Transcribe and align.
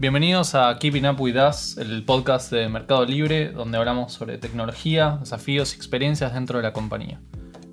Bienvenidos 0.00 0.54
a 0.54 0.78
Keeping 0.78 1.06
Up 1.06 1.20
With 1.20 1.36
Us, 1.36 1.76
el 1.76 2.02
podcast 2.06 2.50
de 2.50 2.70
Mercado 2.70 3.04
Libre, 3.04 3.50
donde 3.50 3.76
hablamos 3.76 4.14
sobre 4.14 4.38
tecnología, 4.38 5.18
desafíos 5.20 5.74
y 5.74 5.76
experiencias 5.76 6.32
dentro 6.32 6.56
de 6.56 6.62
la 6.62 6.72
compañía. 6.72 7.20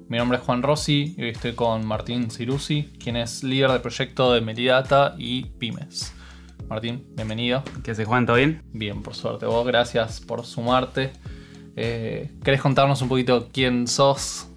Mi 0.09 0.17
nombre 0.17 0.37
es 0.37 0.43
Juan 0.43 0.61
Rossi 0.61 1.15
y 1.17 1.23
hoy 1.23 1.29
estoy 1.29 1.53
con 1.53 1.85
Martín 1.85 2.29
Cirusi, 2.29 2.91
quien 3.01 3.15
es 3.15 3.45
líder 3.45 3.71
de 3.71 3.79
proyecto 3.79 4.33
de 4.33 4.41
Melidata 4.41 5.15
y 5.17 5.45
Pymes. 5.45 6.13
Martín, 6.67 7.05
bienvenido. 7.15 7.63
¿Qué 7.81 7.91
haces, 7.91 8.05
Juan? 8.05 8.25
¿Todo 8.25 8.35
bien? 8.35 8.61
Bien, 8.73 9.01
por 9.03 9.15
suerte. 9.15 9.45
Vos, 9.45 9.65
gracias 9.65 10.19
por 10.19 10.45
sumarte. 10.45 11.13
Eh, 11.77 12.29
¿Querés 12.43 12.59
contarnos 12.59 13.01
un 13.01 13.07
poquito 13.07 13.47
quién 13.53 13.87
sos? 13.87 14.49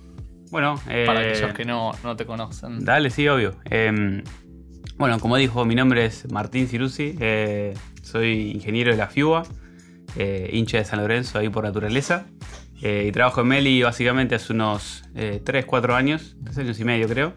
Bueno, 0.50 0.75
para 1.07 1.25
eh, 1.25 1.30
aquellos 1.30 1.55
que 1.55 1.64
no, 1.64 1.93
no 2.02 2.16
te 2.16 2.27
conocen. 2.27 2.84
Dale, 2.84 3.11
sí, 3.11 3.29
obvio. 3.29 3.55
Eh, 3.71 4.24
bueno, 5.00 5.18
como 5.18 5.36
dijo, 5.36 5.64
mi 5.64 5.74
nombre 5.74 6.04
es 6.04 6.30
Martín 6.30 6.68
Cirusi, 6.68 7.16
eh, 7.20 7.74
soy 8.02 8.52
ingeniero 8.52 8.90
de 8.92 8.96
la 8.98 9.09
FIUA, 9.09 9.45
eh, 10.16 10.50
hincha 10.52 10.78
de 10.78 10.84
San 10.84 11.00
Lorenzo 11.00 11.38
ahí 11.38 11.48
por 11.48 11.64
naturaleza, 11.64 12.26
eh, 12.82 13.06
y 13.09 13.12
trabajo 13.12 13.40
en 13.40 13.48
Meli 13.48 13.82
básicamente 13.82 14.34
hace 14.34 14.52
unos 14.52 15.02
3, 15.14 15.64
4 15.64 15.95
años, 15.96 16.36
3 16.45 16.59
años 16.59 16.78
y 16.80 16.84
medio 16.84 17.09
creo. 17.09 17.32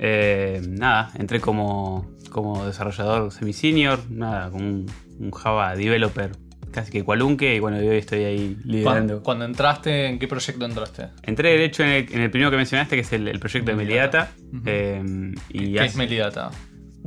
Eh, 0.00 0.60
nada, 0.68 1.10
entré 1.18 1.40
como, 1.40 2.10
como 2.30 2.66
desarrollador 2.66 3.32
semi-senior, 3.32 4.00
nada, 4.10 4.50
como 4.50 4.64
un, 4.64 4.86
un 5.18 5.30
Java 5.30 5.74
developer 5.74 6.32
casi 6.70 6.92
que 6.92 7.02
cualunque, 7.02 7.56
y 7.56 7.60
bueno, 7.60 7.78
hoy 7.78 7.96
estoy 7.96 8.24
ahí 8.24 8.56
liderando. 8.64 9.22
Cuando, 9.22 9.44
entraste, 9.46 10.06
¿en 10.06 10.18
qué 10.18 10.28
proyecto 10.28 10.64
entraste? 10.66 11.06
Entré 11.22 11.56
de 11.56 11.64
hecho 11.64 11.82
en 11.82 11.88
el, 11.88 12.12
en 12.12 12.20
el 12.20 12.30
primero 12.30 12.50
que 12.50 12.56
mencionaste, 12.58 12.94
que 12.94 13.00
es 13.02 13.12
el, 13.12 13.26
el 13.26 13.40
proyecto 13.40 13.70
de 13.70 13.76
Melidata. 13.76 14.30
Eh, 14.66 15.32
y 15.48 15.72
¿Qué 15.72 15.80
hace- 15.80 15.86
es 15.88 15.96
Melidata? 15.96 16.50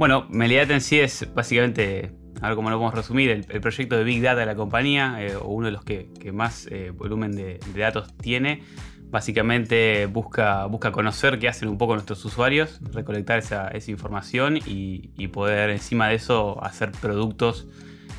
Bueno, 0.02 0.26
Melidata 0.32 0.74
en 0.74 0.82
sí 0.82 1.00
es 1.00 1.32
básicamente, 1.32 2.12
a 2.42 2.48
ver 2.48 2.56
cómo 2.56 2.72
lo 2.72 2.78
podemos 2.78 2.96
resumir, 2.96 3.30
el, 3.30 3.62
proyecto 3.62 3.96
de 4.00 4.04
Big 4.04 4.20
Data 4.24 4.40
de 4.40 4.48
la 4.48 4.56
compañía, 4.56 5.18
eh, 5.20 5.36
o 5.36 5.50
uno 5.50 5.68
de 5.68 5.72
los 5.72 5.84
que, 5.84 6.10
más 6.34 6.66
eh, 6.72 6.90
volumen 6.90 7.34
de, 7.34 7.60
datos 7.76 8.18
tiene. 8.18 8.64
Básicamente 9.12 10.08
busca, 10.08 10.68
conocer 10.92 11.38
qué 11.38 11.48
hacen 11.48 11.70
un 11.70 11.78
poco 11.78 11.94
nuestros 11.94 12.26
usuarios, 12.26 12.80
recolectar 12.92 13.38
esa, 13.38 13.68
esa 13.68 13.92
información 13.92 14.58
y, 14.58 15.28
poder 15.28 15.70
encima 15.70 16.08
de 16.08 16.16
eso 16.16 16.64
hacer 16.64 16.94
productos 16.94 17.68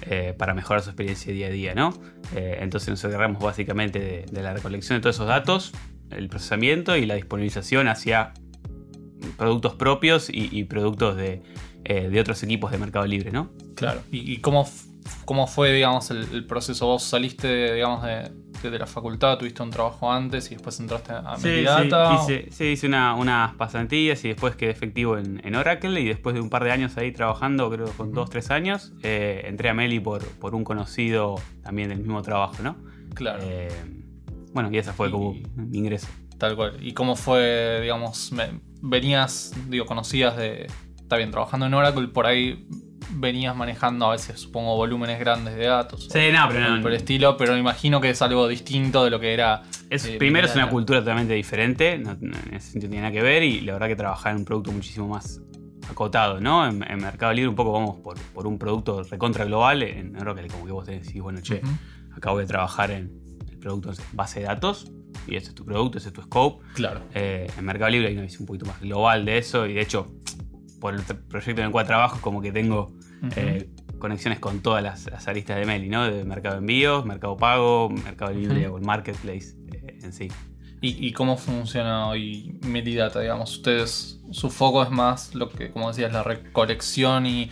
eh, 0.03 0.37
para 0.39 0.55
mejorar 0.55 0.85
su 0.85 0.91
experiencia 0.91 1.33
día 1.33 1.49
a 1.49 1.51
día, 1.51 1.75
¿no? 1.75 1.93
Entonces 2.33 2.91
nos 2.91 3.05
agarramos 3.05 3.43
básicamente 3.43 3.99
de, 3.99 4.27
de 4.31 4.41
la 4.41 4.55
recolección 4.55 4.99
de 4.99 5.03
todos 5.03 5.17
esos 5.17 5.27
datos, 5.27 5.73
el 6.11 6.29
procesamiento 6.29 6.97
y 6.97 7.07
la 7.07 7.17
disponibilización 7.17 7.89
hacia 7.89 8.35
productos 9.43 9.75
propios 9.75 10.29
y, 10.31 10.49
y 10.51 10.65
productos 10.65 11.17
de, 11.17 11.43
eh, 11.85 12.09
de 12.09 12.21
otros 12.21 12.43
equipos 12.43 12.71
de 12.71 12.79
Mercado 12.79 13.07
Libre, 13.07 13.31
¿no? 13.33 13.51
Claro. 13.75 14.01
¿Y, 14.11 14.33
y 14.33 14.37
cómo, 14.39 14.69
cómo 15.25 15.47
fue, 15.47 15.73
digamos, 15.73 16.11
el, 16.11 16.27
el 16.33 16.47
proceso? 16.47 16.87
¿Vos 16.87 17.03
saliste, 17.03 17.75
digamos, 17.75 18.03
de, 18.05 18.31
de- 18.63 18.71
de 18.71 18.79
la 18.79 18.87
facultad, 18.87 19.39
tuviste 19.39 19.61
un 19.65 19.71
trabajo 19.71 20.13
antes 20.13 20.47
y 20.53 20.55
después 20.55 20.79
entraste 20.79 21.13
a 21.13 21.37
Melidata? 21.43 22.07
Sí, 22.09 22.15
hice, 22.15 22.49
sí, 22.53 22.65
hice 22.67 22.87
una- 22.87 23.17
unas 23.17 23.55
pasantías 23.57 24.25
y 24.25 24.29
después 24.29 24.55
quedé 24.55 24.71
efectivo 24.71 25.19
en, 25.19 25.41
en 25.45 25.57
Oracle 25.57 26.01
y 26.01 26.05
después 26.05 26.35
de 26.37 26.41
un 26.41 26.49
par 26.49 26.63
de 26.63 26.71
años 26.71 26.97
ahí 26.97 27.11
trabajando, 27.11 27.69
creo 27.71 27.87
que 27.87 27.93
con 27.93 28.13
dos, 28.13 28.31
tres 28.31 28.53
años, 28.53 28.93
eh, 29.03 29.43
entré 29.47 29.69
a 29.71 29.75
Meli 29.75 29.99
por, 29.99 30.23
por 30.39 30.55
un 30.55 30.63
conocido 30.63 31.35
también 31.65 31.89
del 31.89 31.99
mismo 31.99 32.23
trabajo, 32.23 32.63
¿no? 32.63 32.77
Claro, 33.15 33.43
Eh, 33.45 33.69
bueno, 34.53 34.71
y 34.71 34.79
esa 34.79 34.93
fue 34.93 35.11
como 35.11 35.35
mi 35.57 35.79
ingreso. 35.79 36.07
Tal 36.43 36.57
cual. 36.57 36.77
¿Y 36.81 36.93
cómo 36.93 37.15
fue, 37.15 37.79
digamos, 37.83 38.33
me- 38.33 38.61
venías, 38.81 39.53
digo, 39.69 39.87
conocías 39.87 40.37
de... 40.37 40.67
Está 40.99 41.17
bien, 41.17 41.31
trabajando 41.31 41.67
en 41.67 41.75
Oracle, 41.75 42.09
por 42.09 42.27
ahí 42.27 42.67
venías 43.15 43.55
manejando 43.55 44.07
a 44.07 44.11
veces, 44.13 44.41
supongo, 44.41 44.75
volúmenes 44.77 45.21
grandes 45.21 45.55
de 45.55 45.67
datos. 45.67 46.09
Sí, 46.11 46.31
no, 46.33 46.49
pero 46.49 46.69
no, 46.69 46.83
por 46.83 46.91
el 46.91 46.97
estilo, 46.97 47.37
pero 47.37 47.53
me 47.53 47.61
imagino 47.61 48.01
que 48.01 48.11
es 48.11 48.21
algo 48.23 48.49
distinto 48.49 49.05
de 49.05 49.11
lo 49.11 49.21
que 49.21 49.33
era... 49.35 49.63
Es, 49.89 50.05
eh, 50.07 50.17
primero 50.19 50.49
es 50.49 50.57
una 50.57 50.69
cultura 50.69 50.99
totalmente 50.99 51.35
diferente, 51.35 51.97
no, 51.99 52.17
no- 52.21 52.37
en 52.37 52.55
ese 52.55 52.73
sentido 52.73 52.89
no 52.89 52.93
tiene 52.93 53.01
nada 53.03 53.13
que 53.13 53.23
ver 53.23 53.45
y 53.45 53.61
la 53.61 53.75
verdad 53.75 53.87
que 53.87 53.97
trabajar 53.97 54.33
en 54.33 54.39
un 54.39 54.45
producto 54.45 54.73
muchísimo 54.73 55.07
más 55.07 55.41
acotado, 55.89 56.41
¿no? 56.41 56.67
En, 56.67 56.83
en 56.91 56.99
Mercado 56.99 57.33
Libre 57.35 57.51
un 57.51 57.55
poco 57.57 57.71
vamos 57.73 57.99
por, 57.99 58.19
por 58.35 58.49
un 58.49 58.59
producto 58.59 59.05
recontra 59.05 59.45
global, 59.45 59.83
en 59.85 60.17
Oracle 60.21 60.49
como 60.49 60.67
que 60.67 60.73
vos 60.73 60.87
te 60.87 60.93
decís, 60.99 61.23
bueno, 61.23 61.41
che, 61.41 61.61
acabo 62.17 62.39
de 62.39 62.47
trabajar 62.47 62.91
en 62.91 63.13
el 63.49 63.59
producto 63.59 63.93
sé, 63.95 64.03
base 64.13 64.41
de 64.41 64.47
datos 64.47 64.91
y 65.27 65.37
ese 65.37 65.49
es 65.49 65.55
tu 65.55 65.65
producto, 65.65 65.99
ese 65.99 66.09
es 66.09 66.15
tu 66.15 66.23
scope. 66.23 66.65
Claro. 66.75 67.03
Eh, 67.15 67.51
en 67.57 67.65
Mercado 67.65 67.91
Libre 67.91 68.09
hay 68.09 68.15
una 68.15 68.23
visión 68.23 68.43
un 68.43 68.47
poquito 68.47 68.67
más 68.67 68.81
global 68.81 69.25
de 69.25 69.39
eso 69.39 69.67
y 69.67 69.75
de 69.75 69.81
hecho 69.81 70.13
por 70.81 70.95
el 70.95 71.03
proyecto 71.03 71.61
en 71.61 71.67
el 71.67 71.73
cual 71.73 71.87
trabajo 71.87 72.21
como 72.21 72.43
que 72.43 72.51
tengo 72.51 72.93
eh, 73.37 73.71
conexiones 73.99 74.41
con 74.41 74.61
todas 74.61 74.83
las, 74.83 75.09
las 75.09 75.29
aristas 75.29 75.57
de 75.57 75.65
Meli, 75.65 75.89
¿no? 75.89 76.11
De 76.11 76.25
Mercado 76.25 76.59
Envíos, 76.59 77.07
Mercado 77.07 77.37
Pago, 77.37 77.89
Mercado 77.89 78.33
Libre 78.33 78.67
o 78.67 78.79
el 78.79 78.85
Marketplace 78.85 79.55
eh, 79.73 79.99
en 80.03 80.13
sí. 80.13 80.29
¿Y, 80.81 81.07
y 81.07 81.13
cómo 81.13 81.37
funciona 81.37 82.09
hoy 82.09 82.59
Melidata? 82.67 83.21
Digamos, 83.21 83.53
ustedes, 83.53 84.21
su 84.33 84.51
foco 84.51 84.83
es 84.83 84.91
más 84.91 85.37
lo 85.37 85.49
que, 85.49 85.71
como 85.71 85.87
decías, 85.87 86.13
la 86.13 86.25
recolección 86.25 87.27
y 87.27 87.51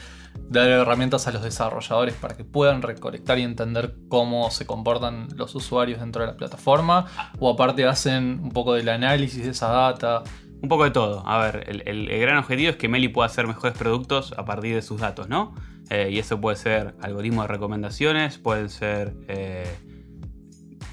dar 0.49 0.69
herramientas 0.69 1.27
a 1.29 1.33
los 1.33 1.43
desarrolladores 1.43 2.15
para 2.15 2.37
que 2.37 2.45
puedan 2.45 2.83
recolectar 2.83 3.39
y 3.39 3.43
entender 3.43 3.95
cómo 4.09 4.51
se 4.51 4.67
comportan 4.67 5.29
los 5.37 5.55
usuarios 5.55 6.01
dentro 6.01 6.23
de 6.23 6.29
la 6.29 6.37
plataforma. 6.37 7.07
O 7.39 7.51
aparte 7.51 7.85
hacen 7.87 8.41
un 8.43 8.51
poco 8.51 8.75
del 8.75 8.89
análisis 8.89 9.45
de 9.45 9.51
esa 9.51 9.69
data. 9.69 10.23
Un 10.63 10.69
poco 10.69 10.85
de 10.85 10.91
todo. 10.91 11.27
A 11.27 11.39
ver, 11.39 11.65
el, 11.69 11.83
el- 11.87 12.11
el 12.11 12.21
gran 12.21 12.37
objetivo 12.39 12.71
es 12.71 12.77
que 12.77 12.89
Meli 12.89 13.09
pueda 13.09 13.27
hacer 13.27 13.47
mejores 13.47 13.77
productos 13.79 14.35
a 14.37 14.45
partir 14.45 14.75
de 14.75 14.83
sus 14.83 15.01
datos, 15.01 15.29
¿no? 15.29 15.55
Eh, 15.89 16.11
y 16.13 16.19
eso 16.19 16.41
puede 16.41 16.57
ser 16.57 16.95
algoritmos 17.01 17.45
de 17.45 17.49
recomendaciones, 17.53 18.39
pueden 18.39 18.69
ser, 18.69 19.15
eh, 19.29 19.65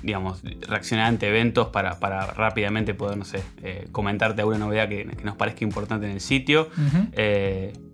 digamos, 0.04 0.42
reaccionar 0.68 1.08
ante 1.08 1.28
eventos 1.28 1.68
para, 1.68 2.00
para 2.00 2.26
rápidamente 2.28 2.94
poder, 2.94 3.18
no 3.18 3.26
sé, 3.26 3.44
eh, 3.64 3.88
comentarte 3.92 4.42
alguna 4.42 4.60
novedad 4.60 4.88
que, 4.88 5.06
que 5.06 5.24
nos 5.24 5.36
parezca 5.36 5.64
importante 5.66 6.06
en 6.06 6.14
el 6.14 6.22
sitio. 6.22 6.70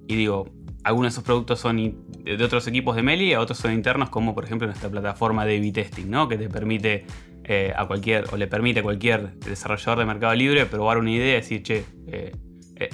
Y 0.07 0.15
digo, 0.15 0.49
algunos 0.83 1.11
de 1.11 1.13
esos 1.15 1.23
productos 1.23 1.59
son 1.59 1.77
de 2.23 2.43
otros 2.43 2.67
equipos 2.67 2.95
de 2.95 3.03
Meli, 3.03 3.35
otros 3.35 3.57
son 3.57 3.73
internos, 3.73 4.09
como 4.09 4.33
por 4.35 4.45
ejemplo 4.45 4.67
nuestra 4.67 4.89
plataforma 4.89 5.45
de 5.45 5.57
A/B 5.57 5.71
testing, 5.71 6.09
¿no? 6.09 6.27
Que 6.27 6.37
te 6.37 6.49
permite 6.49 7.05
eh, 7.45 7.73
a 7.75 7.85
cualquier, 7.87 8.25
o 8.31 8.37
le 8.37 8.47
permite 8.47 8.79
a 8.81 8.83
cualquier 8.83 9.37
desarrollador 9.39 9.99
de 9.99 10.05
Mercado 10.05 10.33
Libre 10.35 10.65
probar 10.65 10.97
una 10.97 11.11
idea 11.11 11.33
y 11.33 11.41
decir, 11.41 11.63
che, 11.63 11.85
eh, 12.07 12.31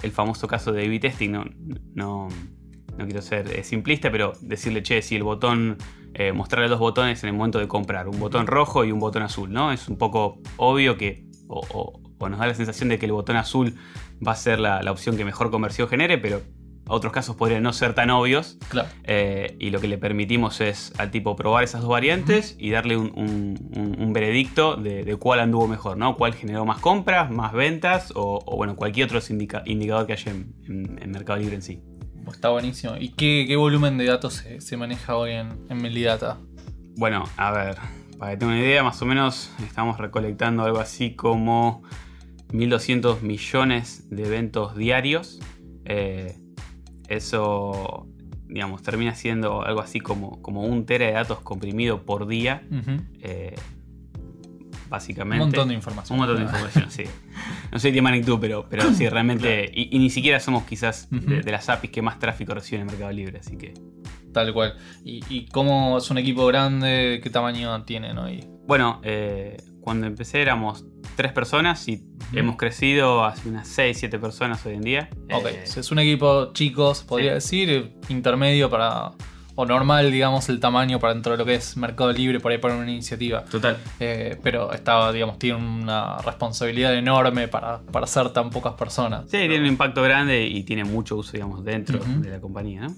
el 0.04 0.12
famoso 0.12 0.48
caso 0.48 0.72
de 0.72 0.86
A/B 0.86 1.00
testing, 1.00 1.30
no, 1.32 1.46
no, 1.96 2.28
no 2.98 3.06
quiero 3.06 3.22
ser 3.22 3.48
eh, 3.52 3.64
simplista, 3.64 4.12
pero 4.12 4.34
decirle, 4.42 4.84
che, 4.84 5.02
si 5.02 5.16
el 5.16 5.24
botón, 5.24 5.78
eh, 6.14 6.32
mostrarle 6.32 6.68
dos 6.70 6.80
botones 6.80 7.24
en 7.24 7.30
el 7.30 7.36
momento 7.36 7.60
de 7.60 7.68
comprar, 7.68 8.08
un 8.08 8.20
botón 8.20 8.46
rojo 8.48 8.84
y 8.86 8.92
un 8.92 9.00
botón 9.00 9.22
azul, 9.24 9.52
¿no? 9.52 9.72
Es 9.72 9.88
un 9.88 9.98
poco 9.98 10.40
obvio 10.58 10.98
que, 10.98 11.26
o, 11.48 11.62
o- 11.74 12.02
o 12.22 12.28
nos 12.30 12.40
da 12.40 12.48
la 12.48 12.54
sensación 12.54 12.90
de 12.90 13.00
que 13.00 13.06
el 13.06 13.14
botón 13.14 13.38
azul 13.38 13.76
va 14.28 14.34
a 14.34 14.36
ser 14.36 14.60
la, 14.60 14.84
la 14.84 14.92
opción 14.92 15.16
que 15.16 15.24
mejor 15.24 15.50
conversión 15.52 15.88
genere, 15.88 16.18
pero 16.18 16.42
otros 16.90 17.14
casos 17.14 17.36
podrían 17.36 17.64
no 17.64 17.72
ser 17.74 17.94
tan 17.94 18.10
obvios. 18.10 18.58
Claro. 18.70 18.90
eh, 19.04 19.56
y 19.60 19.70
lo 19.70 19.80
que 19.80 19.88
le 19.88 19.98
permitimos 19.98 20.60
es 20.62 20.92
al 20.98 21.12
tipo 21.12 21.36
probar 21.36 21.64
esas 21.64 21.82
dos 21.82 21.90
variantes 21.90 22.56
y 22.60 22.72
darle 22.72 22.98
un, 22.98 23.12
un- 23.16 23.72
un- 23.78 24.02
un 24.02 24.14
veredicto 24.14 24.76
de, 24.76 25.04
de 25.04 25.16
cuál 25.16 25.40
anduvo 25.40 25.68
mejor, 25.68 25.98
¿no? 25.98 26.16
Cuál 26.18 26.34
generó 26.34 26.66
más 26.66 26.80
compras, 26.80 27.32
más 27.32 27.54
ventas 27.54 28.12
o, 28.16 28.42
o, 28.46 28.56
bueno, 28.58 28.76
cualquier 28.76 29.06
otro 29.06 29.20
indica- 29.30 29.64
indicador 29.66 30.06
que 30.08 30.14
haya 30.14 30.32
en, 30.32 30.54
en- 30.68 31.00
en 31.02 31.12
Mercado 31.12 31.40
Libre 31.40 31.56
en 31.56 31.62
sí. 31.62 31.82
Pues 32.26 32.36
Está 32.38 32.50
buenísimo. 32.50 32.96
¿Y 33.00 33.10
qué, 33.10 33.46
qué 33.48 33.56
volumen 33.56 33.98
de 33.98 34.06
datos 34.06 34.34
se, 34.34 34.60
se 34.62 34.78
maneja 34.78 35.16
hoy 35.16 35.32
en, 35.32 35.50
en 35.70 35.82
Melidata? 35.82 36.38
Bueno, 36.98 37.24
a 37.38 37.52
ver, 37.52 37.78
para 38.20 38.32
que 38.32 38.38
tenga 38.38 38.52
una 38.52 38.62
idea, 38.62 38.84
más 38.84 39.02
o 39.02 39.06
menos 39.06 39.52
estamos 39.66 39.98
recolectando 39.98 40.64
algo 40.64 40.80
así 40.80 41.16
como 41.16 41.82
1.200 42.52 43.22
millones 43.22 44.08
de 44.10 44.26
eventos 44.26 44.76
diarios. 44.76 45.40
Eh, 45.86 46.36
eso, 47.10 48.08
digamos, 48.48 48.82
termina 48.82 49.16
siendo 49.16 49.64
algo 49.64 49.82
así 49.82 50.00
como, 50.00 50.42
como 50.42 50.62
un 50.64 50.86
tera 50.86 51.06
de 51.06 51.12
datos 51.14 51.42
comprimido 51.42 52.04
por 52.06 52.28
día. 52.28 52.64
Eh, 53.22 53.56
Un 54.56 54.90
básicamente. 54.90 55.46
montón 55.46 55.70
de 55.70 55.76
información. 55.76 56.20
Un 56.20 56.26
montón 56.26 56.38
de 56.38 56.44
información, 56.52 56.92
sí. 56.92 57.04
No 57.72 57.80
soy 57.80 57.92
de 57.92 58.02
magnitud, 58.02 58.38
pero, 58.42 58.66
pero 58.70 58.92
sí, 58.94 59.08
realmente. 59.08 59.70
Y, 59.74 59.96
y 59.96 60.00
ni 60.00 60.10
siquiera 60.10 60.40
somos 60.40 60.64
quizás 60.64 61.08
de, 61.12 61.52
las 61.52 61.70
APIs 61.70 61.92
que 61.92 62.02
más 62.02 62.18
tráfico 62.20 62.54
reciben 62.54 62.82
en 62.82 62.88
Mercado 62.88 63.12
Libre, 63.12 63.40
así 63.40 63.58
que. 63.58 63.74
Tal 64.34 64.54
cual. 64.54 64.76
¿Y, 65.04 65.22
y 65.30 65.46
cómo 65.48 65.98
es 65.98 66.10
un 66.12 66.18
equipo 66.18 66.46
grande? 66.46 67.20
¿Qué 67.24 67.30
tamaño 67.30 67.84
tienen 67.84 68.18
hoy? 68.18 68.46
Bueno, 68.68 69.00
eh, 69.04 69.58
cuando 69.82 70.06
empecé 70.06 70.42
éramos 70.42 70.86
tres 71.20 71.34
personas 71.34 71.86
y 71.90 72.02
hemos 72.32 72.56
crecido 72.56 73.26
hacia 73.26 73.52
unas 73.52 73.68
6, 73.68 73.98
7 74.00 74.20
personas 74.20 74.66
hoy 74.66 74.76
en 74.76 74.82
día. 74.82 75.10
Ok, 75.34 75.48
Eh, 75.48 75.64
es 75.66 75.92
un 75.92 76.00
equipo 76.00 76.54
chico, 76.54 76.96
se 76.96 77.04
podría 77.04 77.42
sí. 77.42 77.66
decir, 77.66 77.92
intermedio 78.08 78.70
para. 78.70 79.12
o 79.56 79.66
normal, 79.66 80.10
digamos, 80.14 80.48
el 80.48 80.62
tamaño 80.62 80.98
para 81.02 81.14
dentro 81.14 81.34
de 81.34 81.38
lo 81.40 81.44
que 81.46 81.56
es 81.56 81.76
Mercado 81.76 82.14
Libre 82.14 82.40
por 82.40 82.54
ahí 82.54 82.58
para 82.58 82.76
una 82.78 82.90
iniciativa. 82.90 83.44
Total. 83.44 83.76
Eh, 84.00 84.40
pero 84.42 84.72
estaba, 84.72 85.12
digamos, 85.12 85.38
tiene 85.38 85.58
una 85.58 86.20
responsabilidad 86.20 86.96
enorme 86.96 87.50
para, 87.50 87.82
para 87.82 88.08
ser 88.08 88.30
tan 88.30 88.50
pocas 88.50 88.76
personas. 88.76 89.24
Sí, 89.26 89.38
tiene 89.40 89.60
un 89.60 89.66
impacto 89.66 90.02
grande 90.02 90.48
y 90.48 90.64
tiene 90.64 90.86
mucho 90.86 91.18
uso, 91.18 91.34
digamos, 91.34 91.66
dentro 91.66 92.00
de 92.00 92.30
la 92.30 92.40
compañía, 92.40 92.84
¿no? 92.84 92.96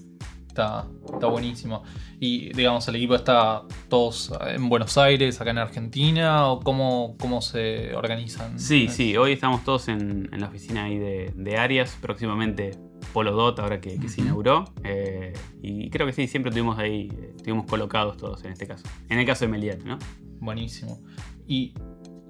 Está, 0.52 0.86
está 1.14 1.28
buenísimo. 1.28 1.82
Y 2.20 2.52
digamos, 2.52 2.86
el 2.86 2.96
equipo 2.96 3.14
está 3.14 3.62
todos 3.88 4.30
en 4.46 4.68
Buenos 4.68 4.98
Aires, 4.98 5.40
acá 5.40 5.50
en 5.50 5.56
Argentina, 5.56 6.46
o 6.48 6.60
cómo, 6.60 7.16
cómo 7.18 7.40
se 7.40 7.96
organizan. 7.96 8.58
Sí, 8.60 8.88
sí, 8.88 9.16
hoy 9.16 9.32
estamos 9.32 9.64
todos 9.64 9.88
en, 9.88 10.28
en 10.30 10.40
la 10.40 10.48
oficina 10.48 10.84
ahí 10.84 10.98
de, 10.98 11.32
de 11.34 11.56
Arias, 11.56 11.96
próximamente 12.02 12.78
Polo 13.14 13.32
Dot, 13.32 13.60
ahora 13.60 13.80
que, 13.80 13.98
que 13.98 14.10
se 14.10 14.20
inauguró. 14.20 14.66
eh, 14.84 15.32
y 15.62 15.88
creo 15.88 16.06
que 16.06 16.12
sí, 16.12 16.26
siempre 16.28 16.52
tuvimos 16.52 16.78
ahí, 16.78 17.08
estuvimos 17.34 17.64
colocados 17.64 18.18
todos 18.18 18.44
en 18.44 18.52
este 18.52 18.66
caso. 18.66 18.84
En 19.08 19.18
el 19.18 19.24
caso 19.24 19.46
de 19.46 19.50
Meliat, 19.52 19.80
¿no? 19.84 19.98
Buenísimo. 20.38 21.00
Y 21.46 21.72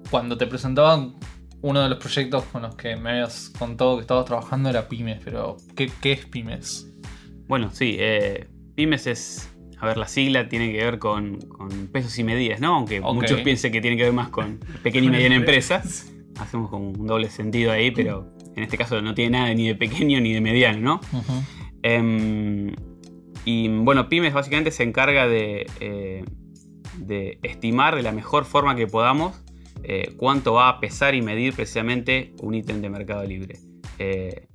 cuando 0.09 0.37
te 0.37 0.47
presentaban 0.47 1.15
uno 1.61 1.81
de 1.81 1.89
los 1.89 1.97
proyectos 1.97 2.45
con 2.45 2.61
los 2.61 2.75
que 2.75 2.95
me 2.95 3.11
habías 3.11 3.49
contado 3.49 3.95
que 3.95 4.01
estabas 4.01 4.25
trabajando 4.25 4.69
era 4.69 4.87
Pymes, 4.87 5.21
pero 5.23 5.57
¿qué, 5.75 5.91
qué 6.01 6.13
es 6.13 6.25
Pymes? 6.25 6.89
Bueno, 7.53 7.69
sí, 7.71 7.97
eh, 7.99 8.47
Pymes 8.73 9.05
es. 9.05 9.47
A 9.77 9.85
ver, 9.85 9.97
la 9.97 10.07
sigla 10.07 10.49
tiene 10.49 10.71
que 10.71 10.83
ver 10.83 10.97
con, 10.97 11.37
con 11.41 11.69
pesos 11.89 12.17
y 12.17 12.23
medidas, 12.23 12.59
¿no? 12.59 12.73
Aunque 12.73 12.99
muchos 12.99 13.41
piensen 13.41 13.71
que 13.71 13.79
tiene 13.79 13.95
que 13.95 14.05
ver 14.05 14.11
más 14.11 14.29
con 14.29 14.59
pequeña 14.81 15.05
y 15.05 15.09
mediana 15.11 15.35
empresa. 15.43 15.83
Hacemos 16.39 16.71
como 16.71 16.89
un 16.89 17.05
doble 17.05 17.29
sentido 17.29 17.71
ahí, 17.71 17.91
pero 17.91 18.33
en 18.55 18.63
este 18.63 18.75
caso 18.75 19.03
no 19.03 19.13
tiene 19.13 19.37
nada 19.37 19.53
ni 19.53 19.67
de 19.67 19.75
pequeño 19.75 20.19
ni 20.19 20.33
de 20.33 20.41
mediano, 20.41 20.79
¿no? 20.79 21.01
Em, 21.83 22.73
y 23.45 23.67
bueno, 23.67 24.09
Pymes 24.09 24.33
básicamente 24.33 24.71
se 24.71 24.81
encarga 24.81 25.27
de, 25.27 25.67
eh, 25.79 26.25
de 26.97 27.37
estimar 27.43 27.95
de 27.95 28.01
la 28.01 28.13
mejor 28.13 28.45
forma 28.45 28.75
que 28.75 28.87
podamos 28.87 29.43
eh, 29.83 30.15
cuánto 30.17 30.53
va 30.53 30.69
a 30.69 30.79
pesar 30.79 31.13
y 31.13 31.21
medir 31.21 31.53
precisamente 31.53 32.33
un 32.41 32.55
ítem 32.55 32.81
de 32.81 32.89
Mercado 32.89 33.23
Libre. 33.25 33.59
Eh, 33.99 34.47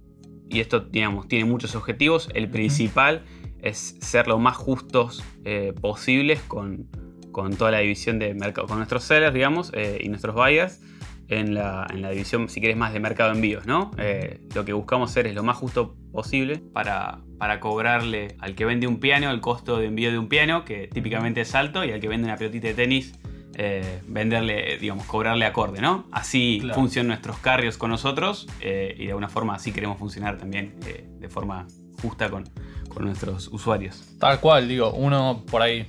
y 0.49 0.61
esto, 0.61 0.81
digamos, 0.81 1.29
tiene 1.29 1.45
muchos 1.45 1.75
objetivos. 1.75 2.29
El 2.35 2.51
principal 2.51 3.25
es 3.61 3.97
ser 4.01 4.29
lo 4.29 4.39
más 4.39 4.57
justos 4.57 5.23
eh, 5.45 5.75
posibles 5.81 6.41
con, 6.43 6.89
con 7.33 7.57
toda 7.57 7.71
la 7.71 7.79
división 7.79 8.19
de 8.19 8.35
mercado, 8.35 8.67
con 8.67 8.79
nuestros 8.79 9.05
sellers, 9.05 9.35
digamos, 9.35 9.71
eh, 9.75 9.99
y 10.03 10.09
nuestros 10.09 10.35
buyers 10.35 10.81
en 11.29 11.55
la, 11.55 11.87
en 11.91 12.01
la 12.01 12.11
división, 12.11 12.49
si 12.49 12.61
querés, 12.61 12.77
más 12.77 12.93
de 12.93 13.01
mercado 13.01 13.31
de 13.31 13.37
envíos, 13.37 13.67
¿no? 13.67 13.91
Eh, 13.99 14.41
lo 14.55 14.65
que 14.65 14.73
buscamos 14.73 15.11
hacer 15.11 15.27
es 15.27 15.35
lo 15.35 15.43
más 15.43 15.57
justo 15.57 15.95
posible 16.11 16.59
para, 16.73 17.21
para 17.39 17.61
cobrarle 17.61 18.37
al 18.39 18.55
que 18.55 18.65
vende 18.65 18.87
un 18.87 18.99
piano 18.99 19.31
el 19.31 19.41
costo 19.41 19.79
de 19.79 19.87
envío 19.87 20.11
de 20.11 20.19
un 20.19 20.29
piano, 20.29 20.65
que 20.65 20.89
típicamente 20.89 21.43
es 21.43 21.55
alto, 21.55 21.85
y 21.85 21.93
al 21.93 22.01
que 22.01 22.09
vende 22.09 22.27
una 22.27 22.37
pelotita 22.37 22.69
de 22.69 22.75
tenis, 22.75 23.13
eh, 23.61 24.01
venderle, 24.07 24.79
digamos, 24.79 25.05
cobrarle 25.07 25.45
acorde, 25.45 25.81
¿no? 25.81 26.07
Así 26.13 26.59
Claro. 26.61 26.75
funcionan 26.81 27.09
nuestros 27.09 27.39
carriers 27.39 27.77
con 27.77 27.91
nosotros 27.91 28.47
eh, 28.61 28.95
y 28.97 29.05
de 29.07 29.09
alguna 29.11 29.29
forma 29.29 29.55
así 29.57 29.73
queremos 29.73 29.99
funcionar 29.99 30.39
también 30.39 30.77
eh, 30.87 31.07
de 31.19 31.29
forma 31.29 31.67
justa 32.01 32.31
con, 32.31 32.45
con 32.89 33.05
nuestros 33.05 33.49
usuarios. 33.49 34.17
Tal 34.21 34.39
cual, 34.41 34.69
digo, 34.69 34.93
uno 34.93 35.43
por 35.51 35.63
ahí 35.63 35.85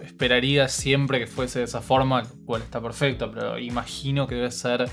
esperaría 0.00 0.68
siempre 0.68 1.20
que 1.20 1.26
fuese 1.28 1.60
de 1.60 1.64
esa 1.66 1.80
forma, 1.80 2.24
cual 2.46 2.62
está 2.62 2.80
perfecto, 2.82 3.30
pero 3.32 3.58
imagino 3.60 4.26
que 4.26 4.34
debe 4.34 4.50
ser. 4.50 4.90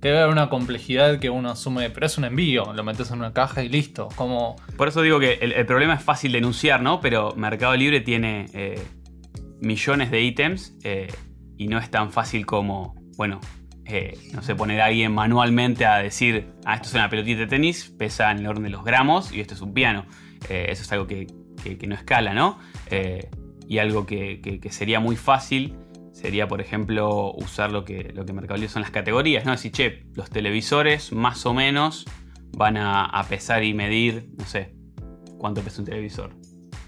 debe 0.00 0.18
haber 0.18 0.30
una 0.32 0.50
complejidad 0.50 1.18
que 1.20 1.30
uno 1.30 1.50
asume, 1.50 1.88
pero 1.90 2.04
es 2.06 2.18
un 2.18 2.24
envío, 2.24 2.72
lo 2.74 2.84
metes 2.84 3.10
en 3.10 3.18
una 3.18 3.32
caja 3.32 3.62
y 3.64 3.68
listo. 3.70 4.08
Como. 4.14 4.56
Por 4.76 4.88
eso 4.88 5.00
digo 5.00 5.18
que 5.18 5.34
el, 5.40 5.52
el 5.52 5.64
problema 5.64 5.94
es 5.94 6.02
fácil 6.02 6.32
de 6.32 6.38
enunciar, 6.38 6.82
¿no? 6.82 7.00
Pero 7.00 7.34
Mercado 7.34 7.74
Libre 7.76 8.00
tiene 8.02 8.46
eh, 8.52 8.78
millones 9.60 10.10
de 10.10 10.20
ítems 10.20 10.74
eh, 10.84 11.08
y 11.62 11.68
no 11.68 11.78
es 11.78 11.90
tan 11.90 12.10
fácil 12.12 12.44
como, 12.46 12.94
bueno, 13.16 13.40
eh, 13.84 14.16
no 14.32 14.42
sé, 14.42 14.54
poner 14.54 14.80
a 14.80 14.86
alguien 14.86 15.12
manualmente 15.12 15.86
a 15.86 15.98
decir, 15.98 16.52
ah, 16.64 16.74
esto 16.76 16.88
es 16.88 16.94
una 16.94 17.08
pelotita 17.08 17.40
de 17.40 17.46
tenis, 17.46 17.92
pesa 17.98 18.30
en 18.30 18.38
el 18.38 18.46
orden 18.46 18.64
de 18.64 18.70
los 18.70 18.84
gramos 18.84 19.32
y 19.32 19.40
esto 19.40 19.54
es 19.54 19.60
un 19.60 19.72
piano. 19.74 20.06
Eh, 20.48 20.66
eso 20.70 20.82
es 20.82 20.92
algo 20.92 21.06
que, 21.06 21.26
que- 21.62 21.78
que 21.78 21.86
no 21.86 21.94
escala, 21.94 22.32
¿no? 22.34 22.58
Eh, 22.90 23.28
y 23.68 23.78
algo 23.78 24.06
que, 24.06 24.40
que- 24.40 24.72
sería 24.72 25.00
muy 25.00 25.16
fácil 25.16 25.76
sería, 26.12 26.46
por 26.46 26.60
ejemplo, 26.60 27.32
usar 27.34 27.72
lo 27.72 27.84
que, 27.84 28.12
lo 28.14 28.24
que 28.26 28.32
Mercado 28.32 28.56
Libre 28.56 28.68
son 28.72 28.82
las 28.82 28.90
categorías, 28.90 29.44
¿no? 29.44 29.50
Decir, 29.52 29.72
che, 29.72 30.04
los 30.14 30.30
televisores 30.30 31.10
más 31.12 31.46
o 31.46 31.54
menos 31.54 32.04
van 32.56 32.76
a, 32.76 33.04
a 33.04 33.24
pesar 33.24 33.64
y 33.64 33.72
medir, 33.74 34.28
no 34.38 34.44
sé, 34.44 34.74
¿cuánto 35.38 35.62
pesa 35.62 35.80
un 35.80 35.86
televisor? 35.86 36.36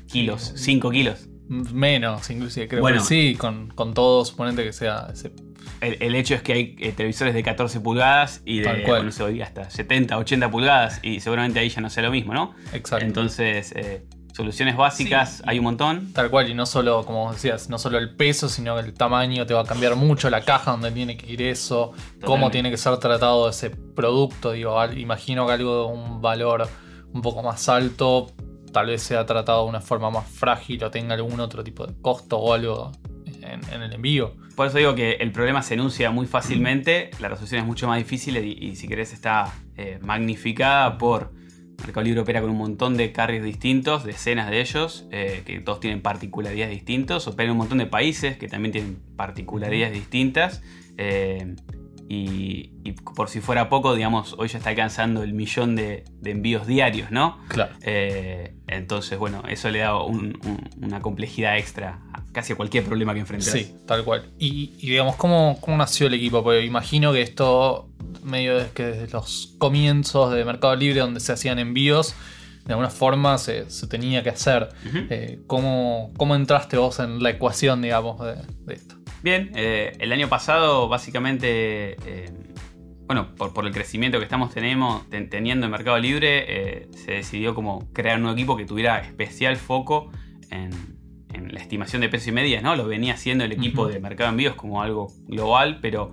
Kilos, 0.06 0.52
5 0.56 0.90
kilos. 0.90 1.28
Menos, 1.48 2.30
inclusive, 2.30 2.68
creo 2.68 2.80
Bueno. 2.80 2.98
que 3.00 3.04
sí, 3.06 3.34
con, 3.36 3.68
con 3.68 3.92
todo, 3.94 4.24
suponente 4.24 4.64
que 4.64 4.72
sea 4.72 5.08
ese 5.12 5.30
El, 5.80 5.98
el 6.00 6.14
hecho 6.14 6.34
es 6.34 6.42
que 6.42 6.52
hay 6.54 6.76
eh, 6.78 6.92
televisores 6.92 7.34
de 7.34 7.42
14 7.42 7.80
pulgadas 7.80 8.40
y 8.44 8.62
Tal 8.62 8.78
de, 8.78 8.82
cual. 8.84 9.04
no 9.04 9.12
sé, 9.12 9.22
hoy 9.22 9.42
hasta 9.42 9.68
70, 9.70 10.16
80 10.16 10.50
pulgadas 10.50 11.00
y 11.02 11.20
seguramente 11.20 11.58
ahí 11.60 11.68
ya 11.68 11.80
no 11.82 11.90
sea 11.90 12.02
lo 12.04 12.10
mismo, 12.10 12.32
¿no? 12.32 12.54
Exacto. 12.72 13.04
Entonces, 13.04 13.72
eh, 13.76 14.04
soluciones 14.32 14.76
básicas 14.76 15.36
Sí. 15.38 15.42
hay 15.46 15.58
un 15.58 15.64
montón. 15.64 16.12
Tal 16.12 16.30
cual, 16.30 16.48
y 16.48 16.54
no 16.54 16.64
solo, 16.66 17.04
como 17.04 17.32
decías, 17.32 17.68
no 17.68 17.78
solo 17.78 17.98
el 17.98 18.16
peso, 18.16 18.48
sino 18.48 18.78
el 18.78 18.94
tamaño 18.94 19.44
te 19.46 19.52
va 19.54 19.60
a 19.60 19.64
cambiar 19.64 19.94
mucho, 19.96 20.30
la 20.30 20.40
caja 20.40 20.70
donde 20.72 20.90
tiene 20.92 21.16
que 21.16 21.30
ir 21.30 21.42
eso, 21.42 21.92
cómo 22.24 22.50
tiene 22.50 22.70
que 22.70 22.76
ser 22.78 22.96
tratado 22.98 23.48
ese 23.50 23.70
producto. 23.70 24.52
Digo, 24.52 24.80
al- 24.80 24.98
imagino 24.98 25.46
que 25.46 25.52
algo 25.52 25.86
de 25.86 25.92
un 25.92 26.20
valor 26.22 26.68
un 27.12 27.22
poco 27.22 27.42
más 27.44 27.68
alto, 27.68 28.26
tal 28.74 28.88
vez 28.88 29.02
sea 29.02 29.24
tratado 29.24 29.62
de 29.62 29.70
una 29.70 29.80
forma 29.80 30.10
más 30.10 30.28
frágil 30.28 30.84
o 30.84 30.90
tenga 30.90 31.14
algún 31.14 31.40
otro 31.40 31.64
tipo 31.64 31.86
de 31.86 31.94
costo 32.02 32.36
o 32.36 32.52
algo 32.52 32.92
en, 33.24 33.60
en 33.72 33.82
el 33.82 33.92
envío. 33.94 34.34
Por 34.54 34.66
eso 34.66 34.76
digo 34.76 34.94
que 34.94 35.12
el 35.12 35.32
problema 35.32 35.62
se 35.62 35.74
enuncia 35.74 36.10
muy 36.10 36.26
fácilmente, 36.26 37.10
la 37.20 37.28
resolución 37.28 37.60
es 37.62 37.66
mucho 37.66 37.88
más 37.88 37.96
difícil 37.96 38.36
y, 38.36 38.52
y 38.52 38.76
si 38.76 38.86
querés 38.86 39.14
está 39.14 39.54
eh, 39.78 39.98
magnificada 40.02 40.98
por 40.98 41.32
Mercado 41.78 42.04
Libre 42.04 42.20
opera 42.20 42.40
con 42.40 42.50
un 42.50 42.58
montón 42.58 42.96
de 42.96 43.12
carriers 43.12 43.44
distintos, 43.44 44.04
decenas 44.04 44.50
de 44.50 44.60
ellos, 44.60 45.06
eh, 45.10 45.42
que 45.44 45.60
todos 45.60 45.80
tienen 45.80 46.02
particularidades 46.02 46.74
distintas, 46.74 47.26
opera 47.26 47.46
en 47.46 47.52
un 47.52 47.58
montón 47.58 47.78
de 47.78 47.86
países 47.86 48.36
que 48.36 48.48
también 48.48 48.72
tienen 48.72 48.98
particularidades 49.16 49.94
distintas. 49.94 50.62
eh, 50.96 51.56
y, 52.08 52.72
y 52.84 52.92
por 52.92 53.28
si 53.28 53.40
fuera 53.40 53.68
poco, 53.68 53.94
digamos, 53.94 54.34
hoy 54.38 54.48
ya 54.48 54.58
está 54.58 54.70
alcanzando 54.70 55.22
el 55.22 55.32
millón 55.32 55.74
de, 55.76 56.04
de 56.20 56.30
envíos 56.30 56.66
diarios, 56.66 57.10
¿no? 57.10 57.38
Claro. 57.48 57.74
Eh, 57.82 58.54
entonces, 58.66 59.18
bueno, 59.18 59.42
eso 59.48 59.70
le 59.70 59.80
da 59.80 59.96
un- 60.02 60.38
un- 60.44 60.70
una 60.82 61.00
complejidad 61.00 61.56
extra 61.58 62.00
a 62.12 62.22
casi 62.32 62.52
a 62.52 62.56
cualquier 62.56 62.84
problema 62.84 63.14
que 63.14 63.20
enfrentes. 63.20 63.50
Sí, 63.52 63.74
tal 63.86 64.04
cual. 64.04 64.30
Y, 64.38 64.72
y 64.78 64.90
digamos, 64.90 65.16
¿cómo, 65.16 65.58
¿cómo 65.60 65.76
nació 65.76 66.06
el 66.08 66.14
equipo? 66.14 66.42
Porque 66.42 66.64
imagino 66.64 67.12
que 67.12 67.22
esto, 67.22 67.88
medio 68.22 68.58
de- 68.58 68.70
que 68.70 68.84
desde 68.84 69.08
los 69.12 69.54
comienzos 69.58 70.32
de 70.34 70.44
Mercado 70.44 70.74
Libre, 70.76 71.00
donde 71.00 71.20
se 71.20 71.32
hacían 71.32 71.58
envíos, 71.58 72.14
de 72.66 72.72
alguna 72.72 72.88
forma 72.90 73.36
se, 73.38 73.68
se 73.70 73.86
tenía 73.86 74.22
que 74.22 74.30
hacer. 74.30 74.70
Eh, 75.10 75.40
¿cómo, 75.46 76.12
cómo 76.16 76.34
entraste 76.34 76.76
vos 76.78 76.98
en 76.98 77.22
la 77.22 77.30
ecuación, 77.30 77.82
digamos, 77.82 78.18
de, 78.24 78.36
de 78.64 78.74
esto? 78.74 78.96
Bien, 79.24 79.52
eh, 79.54 79.92
el 80.00 80.12
año 80.12 80.28
pasado 80.28 80.86
básicamente, 80.86 81.96
eh, 82.06 82.30
bueno, 83.06 83.34
por, 83.36 83.54
por 83.54 83.64
el 83.64 83.72
crecimiento 83.72 84.18
que 84.18 84.24
estamos 84.24 84.52
tenemos, 84.52 85.08
ten- 85.08 85.30
teniendo 85.30 85.64
en 85.64 85.72
Mercado 85.72 85.98
Libre, 85.98 86.44
eh, 86.46 86.88
se 86.92 87.12
decidió 87.12 87.54
como 87.54 87.90
crear 87.94 88.16
un 88.18 88.24
nuevo 88.24 88.36
equipo 88.36 88.54
que 88.54 88.66
tuviera 88.66 88.98
especial 88.98 89.56
foco 89.56 90.10
en, 90.50 90.68
en 91.32 91.54
la 91.54 91.60
estimación 91.60 92.02
de 92.02 92.10
precios 92.10 92.28
y 92.28 92.32
medidas, 92.32 92.62
¿no? 92.62 92.76
Lo 92.76 92.86
venía 92.86 93.14
haciendo 93.14 93.44
el 93.44 93.52
equipo 93.52 93.86
de 93.86 93.98
Mercado 93.98 94.28
Envíos 94.28 94.56
como 94.56 94.82
algo 94.82 95.06
global, 95.26 95.78
pero 95.80 96.12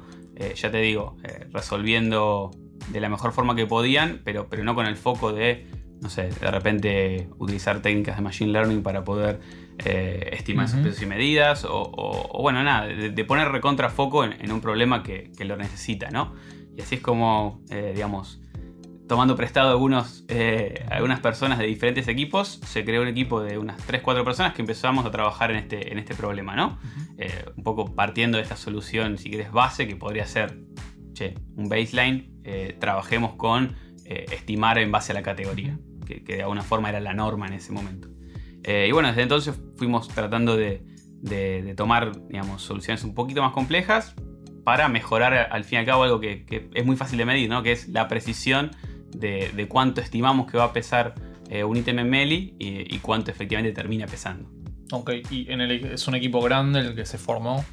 ya 0.56 0.72
te 0.72 0.78
digo, 0.78 1.18
resolviendo 1.52 2.52
de 2.94 3.02
la 3.02 3.10
mejor 3.10 3.34
forma 3.34 3.58
que 3.58 3.68
podían, 3.68 4.22
pero, 4.24 4.48
pero 4.50 4.64
no 4.64 4.74
con 4.74 4.86
el 4.86 4.96
foco 4.96 5.34
de, 5.34 5.68
no 6.02 6.10
sé, 6.10 6.30
de 6.30 6.50
repente 6.50 7.28
utilizar 7.38 7.82
técnicas 7.82 8.16
de 8.16 8.22
Machine 8.24 8.52
Learning 8.54 8.82
para 8.82 9.04
poder 9.04 9.42
eh, 9.86 10.30
estimar 10.34 10.66
esos 10.66 10.76
Ujú. 10.76 10.84
precios 10.84 11.04
y 11.04 11.06
medidas, 11.08 11.66
o, 11.66 11.74
o- 11.82 12.40
o 12.40 12.42
bueno, 12.42 12.64
nada, 12.64 12.88
de, 12.88 13.10
de 13.10 13.26
poner 13.26 13.50
recontrafoco 13.50 14.24
en, 14.24 14.34
en 14.40 14.52
un 14.52 14.62
problema 14.62 15.04
que, 15.04 15.32
que 15.38 15.46
lo 15.46 15.58
necesita, 15.58 16.10
¿no? 16.12 16.34
Y 16.78 16.82
así 16.82 16.96
es 16.96 17.02
como, 17.02 17.62
eh, 17.70 17.92
digamos, 17.96 18.40
tomando 19.08 19.36
prestado 19.36 19.72
algunos, 19.72 20.24
eh, 20.30 20.86
algunas 20.90 21.20
personas 21.20 21.60
de 21.60 21.66
diferentes 21.66 22.08
equipos, 22.08 22.62
se 22.66 22.86
creó 22.86 23.02
un 23.02 23.10
equipo 23.10 23.42
de 23.42 23.58
unas 23.58 23.78
3-4 23.86 24.24
personas 24.24 24.54
que 24.54 24.62
empezamos 24.62 25.06
a 25.06 25.12
trabajar 25.12 25.52
en 25.52 25.58
este, 25.58 25.92
en 25.92 26.00
este 26.00 26.16
problema, 26.16 26.56
¿no? 26.56 26.78
Eh, 27.18 27.44
un 27.58 27.64
poco 27.64 27.94
partiendo 27.94 28.38
de 28.38 28.44
esta 28.44 28.56
solución, 28.56 29.18
si 29.18 29.30
quieres, 29.30 29.52
base, 29.52 29.86
que 29.88 29.98
podría 29.98 30.26
ser, 30.26 30.58
che, 31.14 31.34
un 31.58 31.68
baseline, 31.68 32.40
eh, 32.46 32.76
trabajemos 32.80 33.34
con 33.34 33.76
estimar 34.06 34.78
en 34.78 34.92
base 34.92 35.12
a 35.14 35.16
la 35.16 35.24
categoría, 35.24 35.78
que, 36.06 36.24
que 36.24 36.36
de 36.36 36.42
alguna 36.44 36.64
forma 36.64 36.90
era 36.90 37.00
la 37.00 37.14
norma 37.14 37.48
en 37.48 37.54
ese 37.54 37.72
momento. 37.72 38.10
Eh, 38.64 38.86
y 38.90 38.92
bueno, 38.92 39.10
desde 39.10 39.24
entonces 39.24 39.56
fuimos 39.78 40.08
tratando 40.08 40.56
de, 40.56 40.84
de- 41.22 41.62
de 41.64 41.76
tomar, 41.76 42.12
digamos, 42.28 42.62
soluciones 42.62 43.04
un 43.04 43.14
poquito 43.16 43.42
más 43.42 43.52
complejas 43.54 44.14
para 44.64 44.88
mejorar 44.90 45.34
al 45.52 45.64
fin 45.64 45.78
y 45.78 45.80
al 45.80 45.86
cabo 45.86 46.04
algo 46.04 46.20
que, 46.20 46.46
que 46.46 46.70
es 46.74 46.86
muy 46.86 46.96
fácil 46.96 47.18
de 47.18 47.26
medir, 47.26 47.50
¿no? 47.50 47.64
Que 47.64 47.72
es 47.72 47.88
la 47.90 48.08
precisión 48.08 48.72
de, 49.10 49.52
de 49.56 49.68
cuánto 49.68 50.02
estimamos 50.02 50.50
que 50.50 50.58
va 50.58 50.66
a 50.66 50.74
pesar 50.74 51.16
eh, 51.50 51.64
un 51.64 51.76
ítem 51.78 51.98
en 52.00 52.10
Meli 52.10 52.56
y, 52.60 52.96
y 52.96 53.00
cuánto 53.00 53.32
efectivamente 53.32 53.74
termina 53.74 54.06
pesando. 54.06 54.50
Ok, 54.92 55.12
y 55.32 55.52
en 55.52 55.62
el, 55.62 55.72
es 55.86 56.08
un 56.08 56.16
equipo 56.16 56.42
grande 56.42 56.80
el 56.82 56.96
que 56.96 57.06
se 57.06 57.18
formó. 57.18 57.66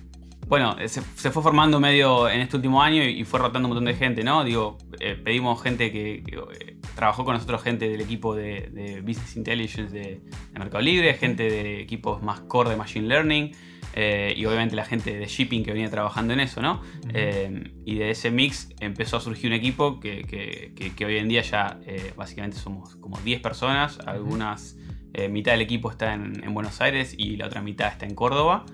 Bueno, 0.46 0.76
eh, 0.78 0.88
se, 0.88 1.02
se 1.14 1.30
fue 1.30 1.42
formando 1.42 1.78
medio 1.78 2.28
en 2.28 2.40
este 2.40 2.56
último 2.56 2.82
año 2.82 3.02
y, 3.04 3.20
y 3.20 3.24
fue 3.24 3.38
rotando 3.38 3.68
un 3.68 3.74
montón 3.74 3.84
de 3.84 3.94
gente, 3.94 4.24
¿no? 4.24 4.42
Digo, 4.44 4.78
eh, 4.98 5.14
pedimos 5.22 5.62
gente 5.62 5.92
que, 5.92 6.22
que, 6.24 6.77
trabajó 6.98 7.24
con 7.24 7.34
nosotros 7.34 7.62
gente 7.62 7.88
del 7.88 8.00
equipo 8.00 8.34
de, 8.34 9.00
Business 9.06 9.36
Intelligence 9.36 9.94
de, 9.94 10.20
Mercado 10.52 10.82
Libre, 10.82 11.14
gente 11.14 11.44
de 11.44 11.80
equipos 11.80 12.24
más 12.24 12.40
core 12.40 12.70
de 12.70 12.76
Machine 12.76 13.06
Learning. 13.06 13.52
Eh, 13.94 14.34
y 14.36 14.44
obviamente 14.46 14.74
la 14.74 14.84
gente 14.84 15.16
de 15.16 15.26
shipping 15.26 15.62
que 15.62 15.72
venía 15.72 15.88
trabajando 15.90 16.32
en 16.32 16.40
eso, 16.40 16.60
¿no? 16.60 16.82
Eh, 17.14 17.72
y 17.84 17.98
de 17.98 18.10
ese 18.10 18.32
mix 18.32 18.70
empezó 18.80 19.16
a 19.16 19.20
surgir 19.20 19.48
un 19.48 19.54
equipo 19.54 20.00
que, 20.00 21.04
hoy 21.06 21.16
en 21.18 21.28
día 21.28 21.42
ya 21.42 21.78
básicamente 22.16 22.56
somos 22.56 22.96
como 22.96 23.16
10 23.20 23.40
personas, 23.42 24.00
algunas, 24.00 24.76
mitad 25.30 25.52
del 25.52 25.60
equipo 25.60 25.92
está 25.92 26.14
en, 26.14 26.52
Buenos 26.52 26.80
Aires 26.80 27.14
y 27.16 27.36
la 27.36 27.46
otra 27.46 27.62
mitad 27.62 27.92
está 27.92 28.06
en 28.06 28.16
Córdoba. 28.16 28.66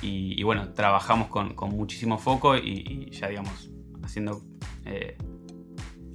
Y, 0.00 0.42
bueno, 0.44 0.72
trabajamos 0.72 1.28
con, 1.28 1.54
muchísimo 1.76 2.16
foco 2.16 2.56
y, 2.56 3.10
ya 3.10 3.28
digamos, 3.28 3.70
haciendo 4.02 4.42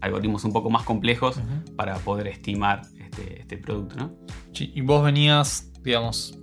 algoritmos 0.06 0.44
un 0.44 0.54
poco 0.54 0.70
más 0.70 0.84
complejos 0.84 1.40
para 1.76 1.96
poder 1.98 2.28
estimar 2.28 2.82
este, 3.00 3.42
este, 3.42 3.58
producto, 3.58 3.96
¿no? 3.96 4.12
y 4.54 4.82
vos 4.82 5.04
venías, 5.04 5.72
digamos, 5.84 6.38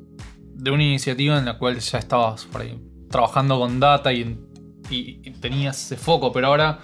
de 0.54 0.71
una 0.71 0.85
iniciativa 0.85 1.38
en 1.38 1.45
la 1.45 1.59
cual 1.59 1.78
ya 1.78 1.99
estabas 1.99 2.45
por 2.45 2.62
ahí 2.62 2.78
trabajando 3.11 3.61
con 3.61 3.78
data 3.78 4.12
y, 4.12 4.49
tenías 5.40 5.83
ese 5.87 5.97
foco, 5.97 6.33
pero 6.33 6.49
ahora 6.49 6.81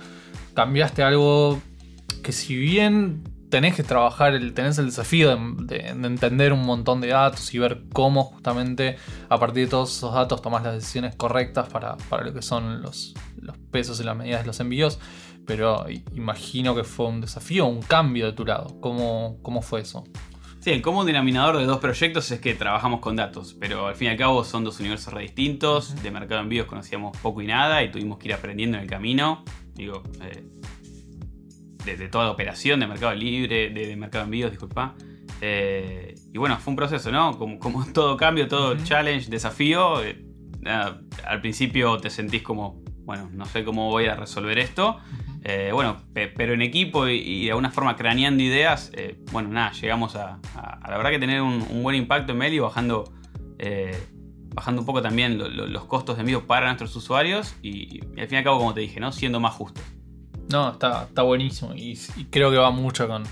cambiaste 0.55 1.03
algo 1.03 1.61
que 2.23 2.33
si 2.33 2.57
bien 2.57 3.23
tenés 3.51 3.75
que 3.75 3.83
trabajar, 3.83 4.33
el, 4.35 4.55
tenés 4.55 4.79
el 4.79 4.87
desafío 4.87 5.37
de, 5.59 5.89
entender 5.89 6.55
un 6.55 6.65
montón 6.65 7.03
de 7.03 7.09
datos 7.09 7.53
y 7.53 7.59
ver 7.59 7.83
cómo 7.93 8.25
justamente 8.25 8.97
a 9.29 9.39
partir 9.39 9.65
de 9.65 9.71
todos 9.71 9.95
esos 9.95 10.15
datos 10.15 10.41
tomás 10.41 10.63
las 10.63 10.75
decisiones 10.75 11.17
correctas 11.17 11.69
para, 11.69 11.97
lo 12.25 12.33
que 12.33 12.41
son 12.41 12.81
los, 12.81 13.15
los 13.41 13.59
pesos 13.71 14.01
y 14.01 14.05
las 14.05 14.17
medidas 14.17 14.41
de 14.41 14.47
los 14.47 14.59
envíos 14.61 14.99
pero 15.49 15.87
imagino 16.15 16.75
que 16.75 16.85
fue 16.85 17.07
un 17.07 17.23
desafío, 17.23 17.65
un 17.65 17.81
cambio 17.81 18.27
de 18.27 18.33
tu 18.35 18.45
lado. 18.45 18.79
¿Cómo, 18.81 19.39
cómo 19.41 19.63
fue 19.63 19.81
eso? 19.81 20.05
Sí, 20.61 20.71
el 20.71 20.83
común 20.83 21.07
denominador 21.07 21.57
de 21.57 21.65
dos 21.65 21.79
proyectos 21.79 22.31
es 22.31 22.41
que 22.41 22.53
trabajamos 22.53 23.01
con 23.01 23.17
datos, 23.17 23.57
pero 23.59 23.87
al 23.87 23.95
fin 23.95 24.09
y 24.09 24.11
al 24.11 24.19
cabo 24.19 24.45
son 24.45 24.63
dos 24.63 24.79
universos 24.79 25.15
re 25.15 25.23
distintos. 25.23 26.01
De 26.03 26.11
mercado 26.11 26.41
de 26.41 26.43
envíos 26.43 26.67
conocíamos 26.67 27.17
poco 27.17 27.41
y 27.41 27.47
nada 27.47 27.83
y 27.83 27.91
tuvimos 27.91 28.19
que 28.19 28.29
ir 28.29 28.35
aprendiendo 28.35 28.77
en 28.77 28.83
el 28.83 28.91
camino. 28.91 29.43
Digo, 29.73 30.03
eh, 30.21 30.45
desde 31.83 32.09
toda 32.09 32.25
la 32.27 32.33
operación 32.33 32.81
de 32.81 32.87
mercado 32.87 33.15
libre, 33.15 33.71
de, 33.71 33.97
mercado 33.97 34.25
de 34.25 34.27
envíos, 34.27 34.51
disculpa. 34.51 34.97
Eh, 35.41 36.15
y 36.31 36.37
bueno, 36.37 36.59
fue 36.59 36.73
un 36.73 36.77
proceso, 36.77 37.11
¿no? 37.11 37.39
Como, 37.39 37.59
como 37.59 37.87
todo 37.95 38.19
cambio, 38.19 38.49
todo 38.49 38.77
challenge, 38.85 39.31
desafío. 39.31 40.05
Eh, 40.05 40.27
al 40.67 41.41
principio 41.41 41.97
te 41.97 42.11
sentís 42.11 42.43
como, 42.43 42.83
bueno, 43.07 43.31
no 43.33 43.47
sé 43.47 43.65
cómo 43.65 43.89
voy 43.89 44.05
a 44.09 44.15
resolver 44.15 44.59
esto. 44.59 44.99
Eh, 45.45 45.71
bueno, 45.73 45.99
pero 46.13 46.53
en 46.53 46.63
equipo 46.63 47.07
y, 47.07 47.45
de 47.45 47.51
alguna 47.51 47.71
forma 47.71 47.97
craneando 47.97 48.43
ideas, 48.43 48.91
eh, 48.95 49.19
bueno, 49.31 49.49
nada, 49.51 49.73
llegamos 49.73 50.17
a, 50.17 50.39
la 50.87 50.97
verdad 50.97 51.11
que 51.11 51.19
tener 51.19 51.43
un, 51.43 51.83
buen 51.83 51.97
impacto 51.97 52.33
en 52.33 52.39
Meli 52.39 52.59
bajando, 52.59 53.13
eh, 53.59 53.97
bajando 54.55 54.83
un 54.83 54.87
poco 54.87 55.01
también 55.01 55.39
los 55.73 55.85
costos 55.85 56.17
de 56.17 56.23
envío 56.23 56.47
para 56.47 56.67
nuestros 56.67 56.95
usuarios 56.97 57.55
y, 57.63 58.01
al 58.19 58.27
fin 58.27 58.35
y 58.35 58.37
al 58.37 58.45
cabo, 58.45 58.59
como 58.59 58.75
te 58.75 58.81
dije, 58.81 59.01
¿no? 59.01 59.13
Siendo 59.13 59.39
más 59.41 59.55
justos. 59.55 59.85
No, 60.51 60.73
está, 60.73 61.05
está 61.05 61.23
buenísimo 61.23 61.73
y, 61.75 61.97
creo 62.31 62.51
que 62.51 62.57
va 62.57 62.71
mucho 62.71 63.07
con, 63.07 63.25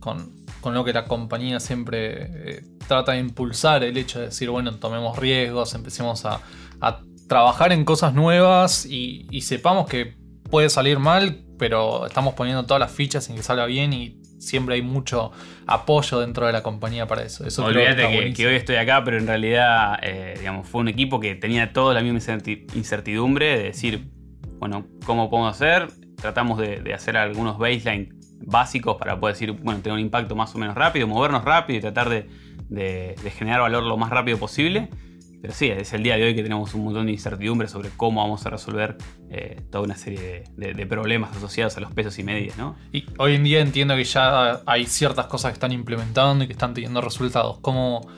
con, 0.00 0.74
lo 0.74 0.84
que 0.84 0.94
la 0.94 1.04
compañía 1.04 1.60
siempre 1.60 2.64
trata 2.86 3.12
de 3.12 3.18
impulsar, 3.18 3.84
el 3.84 3.96
hecho 3.98 4.18
de 4.18 4.26
decir, 4.26 4.48
bueno, 4.48 4.74
tomemos 4.76 5.18
riesgos, 5.18 5.74
empecemos 5.74 6.24
a, 6.24 6.40
trabajar 7.26 7.72
en 7.72 7.86
cosas 7.86 8.12
nuevas 8.12 8.84
y 8.84 9.40
sepamos 9.40 9.88
que 9.88 10.23
puede 10.54 10.70
salir 10.70 11.00
mal, 11.00 11.40
pero 11.58 12.06
estamos 12.06 12.34
poniendo 12.34 12.64
todas 12.64 12.78
las 12.78 12.92
fichas 12.92 13.28
en 13.28 13.34
que 13.34 13.42
salga 13.42 13.66
bien 13.66 13.92
y 13.92 14.20
siempre 14.38 14.76
hay 14.76 14.82
mucho 14.82 15.32
apoyo 15.66 16.20
dentro 16.20 16.46
de 16.46 16.52
la 16.52 16.62
compañía 16.62 17.08
para 17.08 17.24
eso. 17.24 17.44
eso 17.44 17.64
Olvídate 17.64 18.32
que, 18.32 18.46
hoy 18.46 18.54
estoy 18.54 18.76
acá, 18.76 19.02
pero 19.02 19.18
en 19.18 19.26
realidad, 19.26 19.98
eh, 20.00 20.36
digamos, 20.38 20.68
fue 20.68 20.82
un 20.82 20.86
equipo 20.86 21.18
que 21.18 21.34
tenía 21.34 21.72
toda 21.72 21.92
la 21.92 22.02
misma 22.02 22.36
incertidumbre 22.76 23.58
de 23.58 23.64
decir, 23.64 24.04
bueno, 24.60 24.86
¿cómo 25.04 25.28
podemos 25.28 25.56
hacer? 25.56 25.88
Tratamos 26.22 26.56
de, 26.60 26.94
hacer 26.94 27.16
algunos 27.16 27.58
baseline 27.58 28.16
básicos 28.46 28.96
para 28.96 29.18
poder 29.18 29.34
decir, 29.34 29.50
bueno, 29.50 29.80
tener 29.80 29.94
un 29.94 30.04
impacto 30.04 30.36
más 30.36 30.54
o 30.54 30.58
menos 30.58 30.76
rápido, 30.76 31.08
movernos 31.08 31.44
rápido 31.44 31.80
y 31.80 31.82
tratar 31.82 32.10
de, 32.10 32.28
de 32.68 33.30
generar 33.36 33.60
valor 33.60 33.82
lo 33.82 33.96
más 33.96 34.10
rápido 34.10 34.38
posible. 34.38 34.88
Pero 35.44 35.52
sí, 35.52 35.68
es 35.68 35.92
el 35.92 36.02
día 36.02 36.16
de 36.16 36.24
hoy 36.24 36.34
que 36.34 36.42
tenemos 36.42 36.72
un 36.72 36.84
montón 36.84 37.04
de 37.04 37.12
incertidumbre 37.12 37.68
sobre 37.68 37.90
cómo 37.90 38.22
vamos 38.22 38.46
a 38.46 38.48
resolver 38.48 38.96
eh, 39.28 39.60
toda 39.70 39.84
una 39.84 39.94
serie 39.94 40.44
de, 40.56 40.86
problemas 40.86 41.36
asociados 41.36 41.76
a 41.76 41.80
los 41.80 41.92
pesos 41.92 42.18
y 42.18 42.22
medidas, 42.22 42.56
¿no? 42.56 42.76
Y 42.92 43.04
hoy 43.18 43.34
en 43.34 43.44
día 43.44 43.60
entiendo 43.60 43.94
que 43.94 44.04
ya 44.04 44.62
hay 44.64 44.86
ciertas 44.86 45.26
cosas 45.26 45.50
que 45.50 45.56
están 45.56 45.72
implementando 45.72 46.44
y 46.44 46.46
que 46.46 46.54
están 46.54 46.72
teniendo 46.72 47.02
resultados. 47.02 47.58
¿Cómo, 47.60 48.08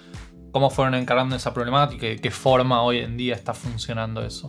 cómo 0.53 0.71
fueron 0.71 0.95
encarando 0.95 1.35
esa 1.35 1.53
problemática 1.53 2.07
y 2.07 2.11
de 2.11 2.17
qué 2.19 2.31
forma 2.31 2.83
hoy 2.83 2.99
en 2.99 3.17
día 3.17 3.35
está 3.35 3.55
funcionando 3.55 4.25
eso? 4.25 4.49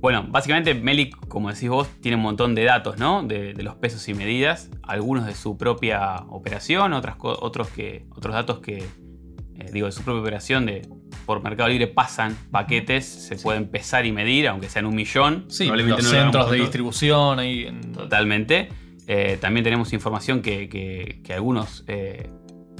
Bueno, 0.00 0.26
básicamente 0.28 0.74
Melic, 0.74 1.28
como 1.28 1.52
decís 1.52 1.68
vos, 1.68 1.86
tiene 2.00 2.16
un 2.16 2.24
montón 2.24 2.56
de 2.56 2.64
datos, 2.64 2.98
¿no? 2.98 3.22
De, 3.22 3.52
los 3.62 3.76
pesos 3.76 4.08
y 4.08 4.14
medidas, 4.14 4.68
algunos 4.82 5.26
de 5.26 5.34
su 5.36 5.56
propia 5.56 6.16
operación, 6.28 6.92
otras, 6.92 7.14
otros, 7.20 7.68
que, 7.68 8.04
otros 8.16 8.34
datos 8.34 8.58
que, 8.58 8.78
eh, 8.78 9.70
digo, 9.72 9.86
de 9.86 9.92
su 9.92 10.02
propia 10.02 10.22
operación 10.22 10.66
de 10.66 10.82
por 11.26 11.42
Mercado 11.42 11.68
Libre 11.68 11.86
pasan 11.86 12.36
paquetes, 12.50 13.04
se 13.04 13.36
pueden 13.36 13.68
pesar 13.68 14.06
y 14.06 14.12
medir, 14.12 14.48
aunque 14.48 14.68
sean 14.68 14.86
un 14.86 14.94
millón. 14.94 15.44
Sí, 15.48 15.66
los 15.66 16.06
centros 16.06 16.50
de 16.50 16.58
distribución 16.58 17.38
ahí. 17.38 17.68
Totalmente. 17.92 18.68
Eh, 19.06 19.38
también 19.40 19.64
tenemos 19.64 19.92
información 19.92 20.40
que, 20.40 21.22
algunos 21.34 21.84
eh, 21.86 22.30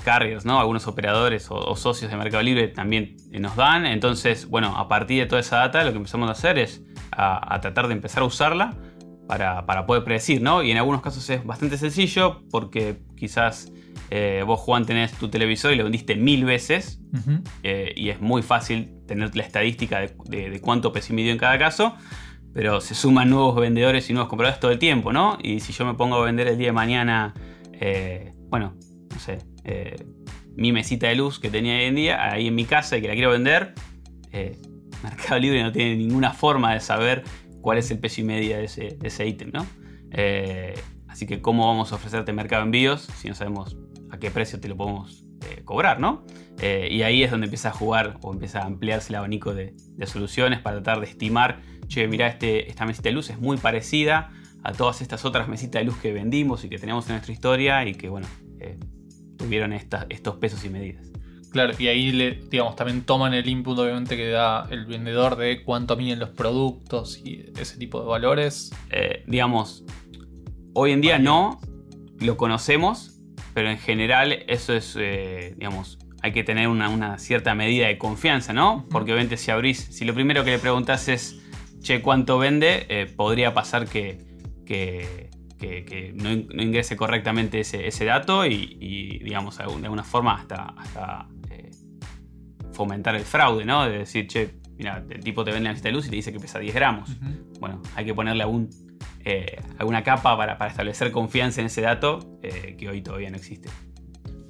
carriers, 0.04 0.44
¿no? 0.44 0.58
algunos 0.58 0.86
operadores 0.86 1.46
o, 1.50 1.76
socios 1.76 2.10
de 2.10 2.16
Mercado 2.16 2.42
Libre 2.42 2.68
también 2.68 3.16
eh, 3.32 3.40
nos 3.40 3.56
dan. 3.56 3.86
Entonces, 3.86 4.48
bueno, 4.48 4.76
a 4.76 4.88
partir 4.88 5.20
de 5.20 5.26
toda 5.26 5.40
esa 5.40 5.58
data, 5.58 5.84
lo 5.84 5.90
que 5.90 5.98
empezamos 5.98 6.28
a 6.28 6.32
hacer 6.32 6.58
es 6.58 6.82
a, 7.10 7.60
tratar 7.60 7.88
de 7.88 7.94
empezar 7.94 8.22
a 8.22 8.26
usarla 8.26 8.76
para, 9.26 9.66
para, 9.66 9.86
poder 9.86 10.04
predecir, 10.04 10.42
¿no? 10.42 10.62
Y 10.62 10.70
en 10.70 10.78
algunos 10.78 11.00
casos 11.00 11.28
es 11.30 11.44
bastante 11.44 11.78
sencillo 11.78 12.42
porque 12.50 12.98
quizás 13.16 13.72
eh, 14.10 14.42
vos, 14.46 14.60
Juan, 14.60 14.84
tenés 14.86 15.12
tu 15.12 15.28
televisor 15.28 15.72
y 15.72 15.76
lo 15.76 15.84
vendiste 15.84 16.16
mil 16.16 16.44
veces 16.44 17.00
eh, 17.62 17.92
y 17.96 18.10
es 18.10 18.20
muy 18.20 18.42
fácil 18.42 19.00
tener 19.06 19.34
la 19.34 19.42
estadística 19.42 20.00
de, 20.00 20.60
cuánto 20.60 20.92
peso 20.92 21.14
midió 21.14 21.32
en 21.32 21.38
cada 21.38 21.58
caso, 21.58 21.96
pero 22.52 22.80
se 22.80 22.94
suman 22.94 23.30
nuevos 23.30 23.56
vendedores 23.56 24.08
y 24.10 24.12
nuevos 24.12 24.28
compradores 24.28 24.60
todo 24.60 24.70
el 24.70 24.78
tiempo, 24.78 25.12
¿no? 25.12 25.38
Y 25.42 25.60
si 25.60 25.72
yo 25.72 25.84
me 25.84 25.94
pongo 25.94 26.16
a 26.16 26.24
vender 26.24 26.48
el 26.48 26.58
día 26.58 26.68
de 26.68 26.72
mañana, 26.72 27.34
eh, 27.72 28.32
bueno, 28.48 28.76
no 29.10 29.18
sé, 29.18 29.38
mi 30.54 30.70
mesita 30.70 31.08
de 31.08 31.16
luz 31.16 31.40
que 31.40 31.50
tenía 31.50 31.76
hoy 31.76 31.84
en 31.84 31.94
día, 31.94 32.32
ahí 32.32 32.48
en 32.48 32.54
mi 32.54 32.64
casa 32.64 32.96
y 32.96 33.02
que 33.02 33.08
la 33.08 33.14
quiero 33.14 33.30
vender, 33.30 33.74
Mercado 35.02 35.38
Libre 35.40 35.62
no 35.62 35.72
tiene 35.72 35.96
ninguna 35.96 36.32
forma 36.32 36.74
de 36.74 36.80
saber 36.80 37.24
cuál 37.60 37.78
es 37.78 37.90
el 37.90 37.98
peso 37.98 38.20
y 38.20 38.24
media 38.24 38.58
de 38.58 38.64
ese, 38.64 38.96
de 39.00 39.26
ítem, 39.26 39.50
¿no? 39.52 39.66
así 41.08 41.26
que, 41.26 41.40
¿cómo 41.40 41.66
vamos 41.66 41.92
a 41.92 41.96
ofrecerte 41.96 42.32
mercado 42.32 42.62
envíos 42.62 43.08
si 43.16 43.28
no 43.28 43.34
sabemos 43.34 43.76
a 44.14 44.18
qué 44.18 44.30
precio 44.30 44.60
te 44.60 44.68
lo 44.68 44.76
podemos 44.76 45.24
eh, 45.50 45.62
cobrar, 45.64 46.00
¿no? 46.00 46.24
Eh, 46.60 46.88
y 46.90 47.02
ahí 47.02 47.22
es 47.22 47.30
donde 47.30 47.46
empieza 47.46 47.70
a 47.70 47.72
jugar 47.72 48.18
o 48.22 48.32
empieza 48.32 48.60
a 48.60 48.64
ampliarse 48.64 49.12
el 49.12 49.16
abanico 49.16 49.54
de, 49.54 49.74
soluciones 50.06 50.60
para 50.60 50.76
tratar 50.76 51.00
de 51.00 51.10
estimar, 51.10 51.60
che, 51.88 52.06
mira, 52.08 52.28
este, 52.28 52.70
esta 52.70 52.86
mesita 52.86 53.08
de 53.08 53.12
luz 53.12 53.30
es 53.30 53.38
muy 53.38 53.56
parecida 53.56 54.30
a 54.62 54.72
todas 54.72 55.02
estas 55.02 55.24
otras 55.24 55.48
mesitas 55.48 55.80
de 55.80 55.86
luz 55.86 55.96
que 55.98 56.12
vendimos 56.12 56.64
y 56.64 56.68
que 56.68 56.78
tenemos 56.78 57.06
en 57.06 57.14
nuestra 57.14 57.32
historia 57.32 57.86
y 57.86 57.94
que, 57.94 58.08
bueno, 58.08 58.26
eh, 58.60 58.78
tuvieron 59.36 59.72
estos 59.72 60.36
pesos 60.36 60.64
y 60.64 60.70
medidas. 60.70 61.10
Claro, 61.50 61.72
y 61.78 61.88
ahí 61.88 62.10
le, 62.10 62.40
digamos, 62.50 62.74
también 62.74 63.02
toman 63.02 63.34
el 63.34 63.48
input 63.48 63.78
obviamente 63.78 64.16
que 64.16 64.28
da 64.28 64.66
el 64.70 64.86
vendedor 64.86 65.36
de 65.36 65.62
cuánto 65.62 65.96
miden 65.96 66.18
los 66.18 66.30
productos 66.30 67.20
y 67.24 67.52
ese 67.58 67.76
tipo 67.78 68.00
de 68.00 68.06
valores. 68.06 68.72
digamos, 69.26 69.84
hoy 70.72 70.92
en 70.92 71.00
día 71.00 71.18
no, 71.18 71.60
lo 72.20 72.36
conocemos, 72.36 73.13
pero 73.54 73.70
en 73.70 73.78
general 73.78 74.44
eso 74.48 74.74
es, 74.74 74.96
eh, 74.98 75.54
digamos, 75.56 75.98
hay 76.22 76.32
que 76.32 76.42
tener 76.42 76.68
una, 76.68 77.18
cierta 77.18 77.54
medida 77.54 77.86
de 77.86 77.98
confianza, 77.98 78.52
¿no? 78.52 78.86
Porque 78.90 79.12
obviamente 79.12 79.36
si 79.36 79.50
abrís, 79.50 79.78
si 79.78 80.04
lo 80.04 80.12
primero 80.12 80.44
que 80.44 80.50
le 80.50 80.58
preguntas 80.58 81.08
es, 81.08 81.40
che, 81.80 82.02
¿cuánto 82.02 82.38
vende? 82.38 82.86
Eh, 82.88 83.06
podría 83.06 83.54
pasar 83.54 83.86
que, 83.86 84.18
que, 84.66 85.30
no, 86.14 86.32
ingrese 86.32 86.96
correctamente 86.96 87.60
ese, 87.60 88.04
dato 88.04 88.44
y, 88.44 89.20
digamos, 89.22 89.58
de 89.58 89.64
alguna 89.64 90.02
forma 90.02 90.34
hasta, 90.34 90.74
hasta 90.76 91.28
eh, 91.50 91.70
fomentar 92.72 93.14
el 93.14 93.22
fraude, 93.22 93.64
¿no? 93.64 93.84
De 93.88 93.98
decir, 93.98 94.26
che, 94.26 94.50
mira, 94.76 95.04
el 95.08 95.22
tipo 95.22 95.44
te 95.44 95.52
vende 95.52 95.68
la 95.68 95.72
lista 95.72 95.88
de 95.88 95.94
luz 95.94 96.06
y 96.06 96.10
te 96.10 96.16
dice 96.16 96.32
que 96.32 96.40
pesa 96.40 96.58
10 96.58 96.74
gramos. 96.74 97.10
Bueno, 97.60 97.80
hay 97.94 98.04
que 98.04 98.14
ponerle 98.14 98.42
algún 98.42 98.68
eh, 99.24 99.62
alguna 99.78 100.02
capa 100.02 100.36
para, 100.36 100.66
establecer 100.66 101.10
confianza 101.10 101.60
en 101.62 101.68
ese 101.68 101.80
dato 101.80 102.18
eh, 102.42 102.76
que 102.78 102.88
hoy 102.88 103.00
todavía 103.00 103.30
no 103.30 103.36
existe. 103.36 103.70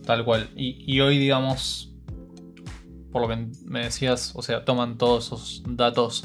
Tal 0.05 0.25
cual. 0.25 0.51
Y, 0.57 1.01
hoy, 1.01 1.19
digamos, 1.19 1.95
por 3.13 3.23
lo 3.23 3.29
que 3.29 3.47
me 3.65 3.85
decías, 3.85 4.33
o 4.35 4.43
sea, 4.43 4.65
toman 4.65 4.99
todos 4.99 5.27
esos 5.27 5.63
datos 5.67 6.25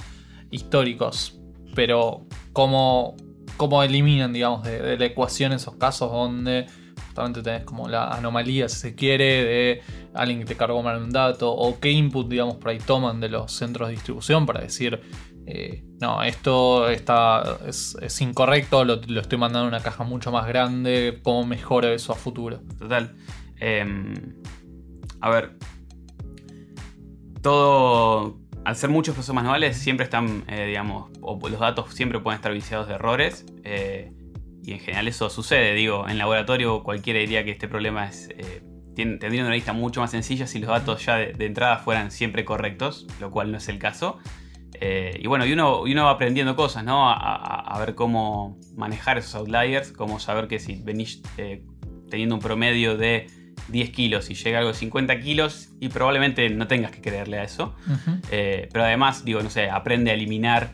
históricos, 0.51 1.39
pero 1.75 2.25
¿cómo, 2.51 3.15
cómo 3.55 3.83
eliminan, 3.83 4.33
digamos, 4.33 4.63
de, 4.63 4.97
la 4.97 5.05
ecuación 5.05 5.53
esos 5.53 5.75
casos 5.75 6.11
donde 6.11 6.65
justamente 7.07 7.41
tenés 7.41 7.63
como 7.63 7.87
la 7.87 8.09
anomalía, 8.09 8.67
si 8.67 8.79
se 8.79 8.95
quiere, 8.95 9.45
de 9.45 9.81
alguien 10.13 10.39
que 10.39 10.45
te 10.45 10.55
cargó 10.57 10.81
mal 10.81 11.01
un 11.01 11.11
dato, 11.11 11.53
o 11.53 11.79
qué 11.79 11.91
input, 11.91 12.27
digamos, 12.27 12.55
por 12.55 12.69
ahí 12.69 12.79
toman 12.79 13.21
de 13.21 13.29
los 13.29 13.51
centros 13.51 13.89
de 13.89 13.93
distribución 13.93 14.45
para 14.45 14.59
decir, 14.59 14.99
eh, 15.51 15.83
no, 15.99 16.21
esto 16.21 16.89
está, 16.89 17.57
es, 17.65 18.21
incorrecto, 18.21 18.85
lo, 18.85 19.01
estoy 19.19 19.39
mandando 19.39 19.67
en 19.67 19.73
una 19.73 19.81
caja 19.81 20.03
mucho 20.03 20.31
más 20.31 20.47
grande, 20.47 21.19
¿cómo 21.23 21.43
mejoro 21.43 21.87
eso 21.87 22.13
a 22.13 22.15
futuro? 22.15 22.61
Total. 22.77 23.15
Em, 23.59 24.13
a 25.19 25.29
ver, 25.31 25.57
todo, 27.41 28.37
al 28.63 28.75
ser 28.75 28.91
muchos 28.91 29.15
procesos 29.15 29.33
manuales, 29.33 29.75
siempre 29.75 30.03
están, 30.03 30.43
eh, 30.47 30.67
digamos, 30.67 31.09
los 31.19 31.59
datos 31.59 31.95
siempre 31.95 32.19
pueden 32.19 32.35
estar 32.37 32.53
viciados 32.53 32.87
de 32.87 32.93
errores. 32.93 33.47
Eh, 33.63 34.13
y 34.63 34.73
en 34.73 34.79
general 34.79 35.07
eso 35.07 35.31
sucede, 35.31 35.73
digo, 35.73 36.07
en 36.07 36.19
laboratorio 36.19 36.83
cualquiera 36.83 37.19
diría 37.21 37.43
que 37.43 37.51
este 37.51 37.67
problema 37.67 38.07
es, 38.07 38.29
tendría 38.93 39.43
una 39.43 39.55
lista 39.55 39.73
mucho 39.73 39.99
más 39.99 40.11
sencilla 40.11 40.45
si 40.45 40.59
los 40.59 40.69
datos 40.69 41.03
ya 41.03 41.15
de 41.15 41.45
entrada 41.45 41.77
fueran 41.79 42.11
siempre 42.11 42.45
correctos, 42.45 43.07
lo 43.19 43.31
cual 43.31 43.51
no 43.51 43.57
es 43.57 43.67
el 43.67 43.79
caso. 43.79 44.19
Eh, 44.73 45.19
y 45.21 45.27
bueno, 45.27 45.45
y 45.45 45.53
uno, 45.53 45.81
uno, 45.81 46.05
va 46.05 46.11
aprendiendo 46.11 46.55
cosas, 46.55 46.83
¿no? 46.83 47.09
A, 47.09 47.77
ver 47.79 47.95
cómo 47.95 48.57
manejar 48.75 49.17
esos 49.17 49.35
outliers, 49.35 49.91
cómo 49.91 50.19
saber 50.19 50.47
que 50.47 50.59
si 50.59 50.81
venís 50.83 51.21
eh, 51.37 51.63
teniendo 52.09 52.35
un 52.35 52.41
promedio 52.41 52.97
de 52.97 53.27
10 53.69 53.89
kilos 53.91 54.29
y 54.29 54.35
llega 54.35 54.59
algo 54.59 54.71
de 54.71 54.77
50 54.77 55.19
kilos, 55.19 55.69
y 55.79 55.89
probablemente 55.89 56.49
no 56.49 56.67
tengas 56.67 56.91
que 56.91 57.01
creerle 57.01 57.39
a 57.39 57.43
eso. 57.43 57.75
Eh, 58.31 58.69
pero 58.71 58.85
además, 58.85 59.23
digo, 59.23 59.41
no 59.41 59.49
sé, 59.49 59.69
aprende 59.69 60.11
a 60.11 60.13
eliminar 60.13 60.73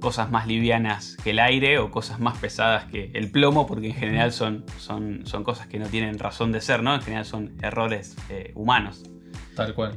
cosas 0.00 0.30
más 0.30 0.46
livianas 0.46 1.16
que 1.22 1.30
el 1.30 1.38
aire 1.38 1.78
o 1.78 1.90
cosas 1.90 2.18
más 2.18 2.38
pesadas 2.38 2.86
que 2.86 3.10
el 3.14 3.30
plomo, 3.30 3.66
porque 3.66 3.88
en 3.88 3.94
general 3.94 4.32
son, 4.32 4.64
son, 4.78 5.26
son 5.26 5.44
cosas 5.44 5.66
que 5.68 5.78
no 5.78 5.86
tienen 5.86 6.18
razón 6.18 6.50
de 6.50 6.60
ser, 6.60 6.82
¿no? 6.82 6.94
En 6.94 7.02
general 7.02 7.24
son 7.24 7.54
errores 7.62 8.16
humanos. 8.54 9.04
Tal 9.54 9.74
cual. 9.74 9.94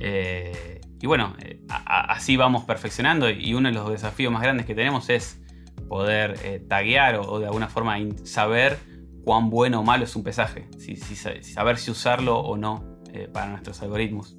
Y 1.01 1.07
bueno, 1.07 1.35
eh, 1.39 1.59
así 1.67 2.37
vamos 2.37 2.63
perfeccionando 2.65 3.29
y 3.29 3.53
uno 3.55 3.69
de 3.69 3.73
los 3.73 3.89
desafíos 3.89 4.31
más 4.31 4.43
grandes 4.43 4.67
que 4.67 4.75
tenemos 4.75 5.09
es 5.09 5.41
poder 5.89 6.39
eh, 6.43 6.63
taguear 6.69 7.15
o, 7.15 7.39
de 7.39 7.47
alguna 7.47 7.67
forma 7.67 7.97
saber 8.23 8.77
cuán 9.25 9.49
bueno 9.49 9.79
o 9.79 9.83
malo 9.83 10.03
es 10.03 10.15
un 10.15 10.23
pesaje, 10.23 10.69
saber 11.41 11.77
si 11.77 11.91
usarlo 11.91 12.37
o 12.39 12.55
no 12.55 12.99
eh, 13.13 13.27
para 13.31 13.47
nuestros 13.47 13.81
algoritmos. 13.81 14.37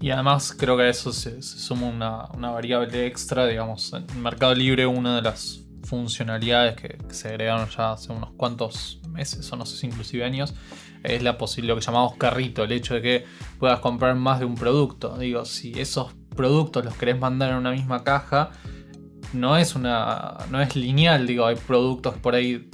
Y, 0.00 0.10
además 0.10 0.54
creo 0.58 0.76
que 0.76 0.82
a 0.82 0.88
eso 0.88 1.12
se, 1.12 1.40
suma 1.40 2.28
una, 2.34 2.50
variable 2.50 3.06
extra, 3.06 3.46
digamos, 3.46 3.92
en 3.92 4.22
Mercado 4.22 4.54
Libre 4.54 4.86
una 4.86 5.16
de 5.16 5.22
las 5.22 5.60
funcionalidades 5.84 6.76
que, 6.76 6.98
se 7.10 7.28
agregaron 7.28 7.68
ya 7.68 7.92
hace 7.92 8.12
unos 8.12 8.30
cuantos 8.32 9.00
meses 9.08 9.50
o 9.52 9.56
no 9.56 9.66
sé 9.66 9.76
si 9.76 9.86
inclusive 9.86 10.24
años 10.24 10.54
es 11.02 11.22
la 11.22 11.32
lo 11.32 11.74
que 11.74 11.80
llamamos 11.80 12.14
carrito, 12.16 12.64
el 12.64 12.72
hecho 12.72 12.94
de 12.94 13.02
que 13.02 13.24
puedas 13.58 13.80
comprar 13.80 14.14
más 14.14 14.38
de 14.38 14.46
un 14.46 14.54
producto. 14.54 15.16
Digo, 15.18 15.44
si 15.44 15.72
esos 15.80 16.14
productos 16.36 16.84
los 16.84 16.94
querés 16.94 17.18
mandar 17.18 17.50
en 17.50 17.56
una 17.56 17.72
misma 17.72 18.04
caja, 18.04 18.50
no 19.32 19.56
es 19.56 19.74
una. 19.74 20.38
no 20.50 20.60
es 20.60 20.76
lineal, 20.76 21.26
digo, 21.26 21.46
hay 21.46 21.56
productos 21.56 22.14
por 22.16 22.34
ahí, 22.34 22.68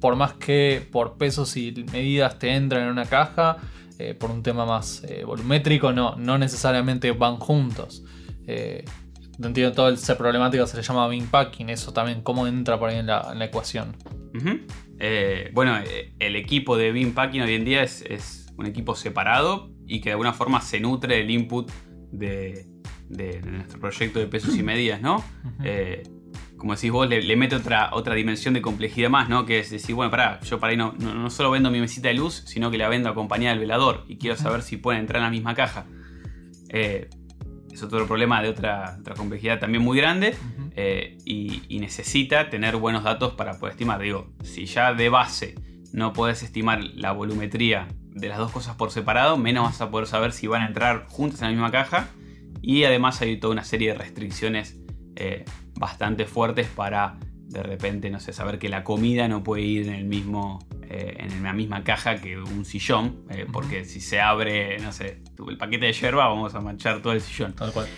por 0.00 0.16
más 0.16 0.34
que 0.34 0.86
por 0.90 1.16
pesos 1.16 1.56
y 1.56 1.72
medidas 1.92 2.38
te 2.38 2.54
entran 2.54 2.84
en 2.84 2.88
una 2.88 3.06
caja, 3.06 3.58
eh, 3.98 4.14
por 4.14 4.30
un 4.30 4.42
tema 4.42 4.64
más 4.64 5.02
eh, 5.04 5.24
volumétrico, 5.24 5.92
no, 5.92 6.16
no 6.16 6.38
necesariamente 6.38 7.10
van 7.12 7.36
juntos. 7.36 8.02
Eh, 8.46 8.84
entiendo 9.42 9.72
todo 9.72 9.88
ese 9.88 10.14
problemático 10.16 10.66
se 10.66 10.76
le 10.76 10.82
llama 10.82 11.08
bin 11.08 11.26
packing, 11.26 11.70
eso 11.70 11.92
también, 11.92 12.22
cómo 12.22 12.46
entra 12.46 12.78
por 12.78 12.90
ahí 12.90 12.98
en 12.98 13.06
la, 13.06 13.44
ecuación. 13.44 13.96
Eh, 14.98 15.50
bueno, 15.52 15.76
eh, 15.78 16.14
el 16.18 16.36
equipo 16.36 16.76
de 16.76 17.12
Packing 17.14 17.42
hoy 17.42 17.54
en 17.54 17.64
día 17.64 17.82
es, 17.82 18.52
un 18.56 18.66
equipo 18.66 18.94
separado 18.94 19.72
y 19.84 20.00
que 20.00 20.10
de 20.10 20.12
alguna 20.12 20.32
forma 20.32 20.60
se 20.60 20.78
nutre 20.78 21.16
del 21.16 21.30
input 21.30 21.68
de, 22.12 22.66
nuestro 23.44 23.80
proyecto 23.80 24.20
de 24.20 24.26
pesos 24.26 24.56
y 24.56 24.62
medidas, 24.64 25.00
¿no? 25.00 25.24
Eh, 25.64 26.04
como 26.56 26.74
decís 26.74 26.90
vos, 26.90 27.08
le, 27.08 27.36
mete 27.36 27.56
otra, 27.56 27.90
otra 27.92 28.14
dimensión 28.14 28.54
de 28.54 28.62
complejidad 28.62 29.10
más, 29.10 29.28
¿no? 29.28 29.44
Que 29.44 29.58
es 29.58 29.70
decir, 29.70 29.94
bueno, 29.94 30.10
pará, 30.10 30.40
yo 30.40 30.60
para 30.60 30.70
ahí 30.70 30.76
no, 30.76 30.92
no, 30.92 31.28
solo 31.30 31.50
vendo 31.50 31.70
mi 31.70 31.80
mesita 31.80 32.08
de 32.08 32.14
luz, 32.14 32.44
sino 32.46 32.70
que 32.70 32.78
la 32.78 32.88
vendo 32.88 33.08
acompañada 33.08 33.50
del 33.50 33.60
velador 33.60 34.04
y 34.08 34.16
quiero 34.18 34.36
saber 34.36 34.62
si 34.62 34.76
pueden 34.76 35.00
entrar 35.00 35.18
en 35.18 35.24
la 35.24 35.30
misma 35.30 35.54
caja. 35.54 35.86
Es 37.74 37.82
otro 37.82 38.06
problema 38.06 38.40
de 38.40 38.48
otra, 38.48 38.96
otra 39.00 39.14
complejidad 39.14 39.58
también 39.58 39.82
muy 39.82 39.98
grande. 39.98 40.36
Eh, 40.76 41.18
y, 41.24 41.78
necesita 41.78 42.48
tener 42.48 42.76
buenos 42.76 43.04
datos 43.04 43.34
para 43.34 43.58
poder 43.58 43.72
estimar. 43.72 44.00
Digo, 44.00 44.32
si 44.42 44.64
ya 44.64 44.94
de 44.94 45.08
base 45.10 45.56
no 45.92 46.12
puedes 46.12 46.42
estimar 46.42 46.82
la 46.82 47.12
volumetría 47.12 47.88
de 48.10 48.28
las 48.28 48.38
dos 48.38 48.52
cosas 48.52 48.74
por 48.76 48.90
separado, 48.90 49.36
menos 49.36 49.64
vas 49.64 49.80
a 49.80 49.90
poder 49.90 50.06
saber 50.06 50.32
si 50.32 50.46
van 50.46 50.62
a 50.62 50.66
entrar 50.66 51.06
juntas 51.08 51.42
en 51.42 51.48
la 51.48 51.52
misma 51.52 51.70
caja. 51.70 52.08
Y 52.62 52.84
además 52.84 53.20
hay 53.20 53.36
toda 53.38 53.52
una 53.52 53.64
serie 53.64 53.92
de 53.92 53.98
restricciones 53.98 54.78
eh, 55.16 55.44
bastante 55.74 56.24
fuertes 56.24 56.68
para 56.68 57.18
de 57.48 57.62
repente, 57.62 58.10
no 58.10 58.20
sé, 58.20 58.32
saber 58.32 58.58
que 58.58 58.68
la 58.68 58.82
comida 58.84 59.28
no 59.28 59.42
puede 59.42 59.62
ir 59.62 59.88
en 59.88 59.94
el 59.94 60.04
mismo. 60.04 60.64
Eh, 60.96 61.16
en 61.18 61.42
la 61.42 61.52
misma 61.52 61.82
caja 61.82 62.20
que 62.20 62.38
un 62.38 62.64
sillón. 62.64 63.24
porque 63.52 63.84
si 63.84 64.00
se 64.00 64.20
abre, 64.20 64.78
no 64.78 64.92
sé, 64.92 65.22
el 65.48 65.56
paquete 65.56 65.86
de 65.86 65.92
yerba, 65.92 66.28
vamos 66.28 66.54
a 66.54 66.60
manchar 66.60 67.02
todo 67.02 67.12
el 67.12 67.20
sillón. 67.20 67.52
Tal 67.54 67.72
cual. 67.72 67.88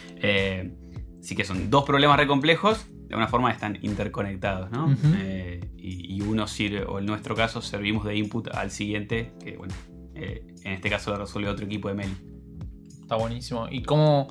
Así 1.27 1.35
que 1.35 1.45
son 1.45 1.71
dos 1.71 1.83
problemas 1.83 2.17
re 2.19 2.29
complejos, 2.29 2.87
de 3.09 3.15
alguna 3.15 3.27
forma 3.27 3.51
están 3.51 3.79
interconectados, 3.83 4.71
¿no? 4.71 4.97
Eh, 5.17 5.61
y, 5.77 6.21
uno 6.21 6.47
sirve, 6.47 6.85
o 6.85 7.01
en 7.01 7.07
nuestro 7.07 7.35
caso, 7.35 7.61
servimos 7.61 8.05
de 8.05 8.17
input 8.17 8.47
al 8.55 8.71
siguiente, 8.71 9.33
que 9.45 9.57
bueno, 9.57 9.75
eh, 10.15 10.47
en 10.63 10.75
este 10.75 10.89
caso 10.89 11.11
lo 11.11 11.19
resuelve 11.19 11.51
otro 11.51 11.67
equipo 11.67 11.89
de 11.89 11.95
Meli. 11.95 12.17
Está 13.01 13.17
buenísimo. 13.17 13.67
Y 13.69 13.83
cómo, 13.83 14.29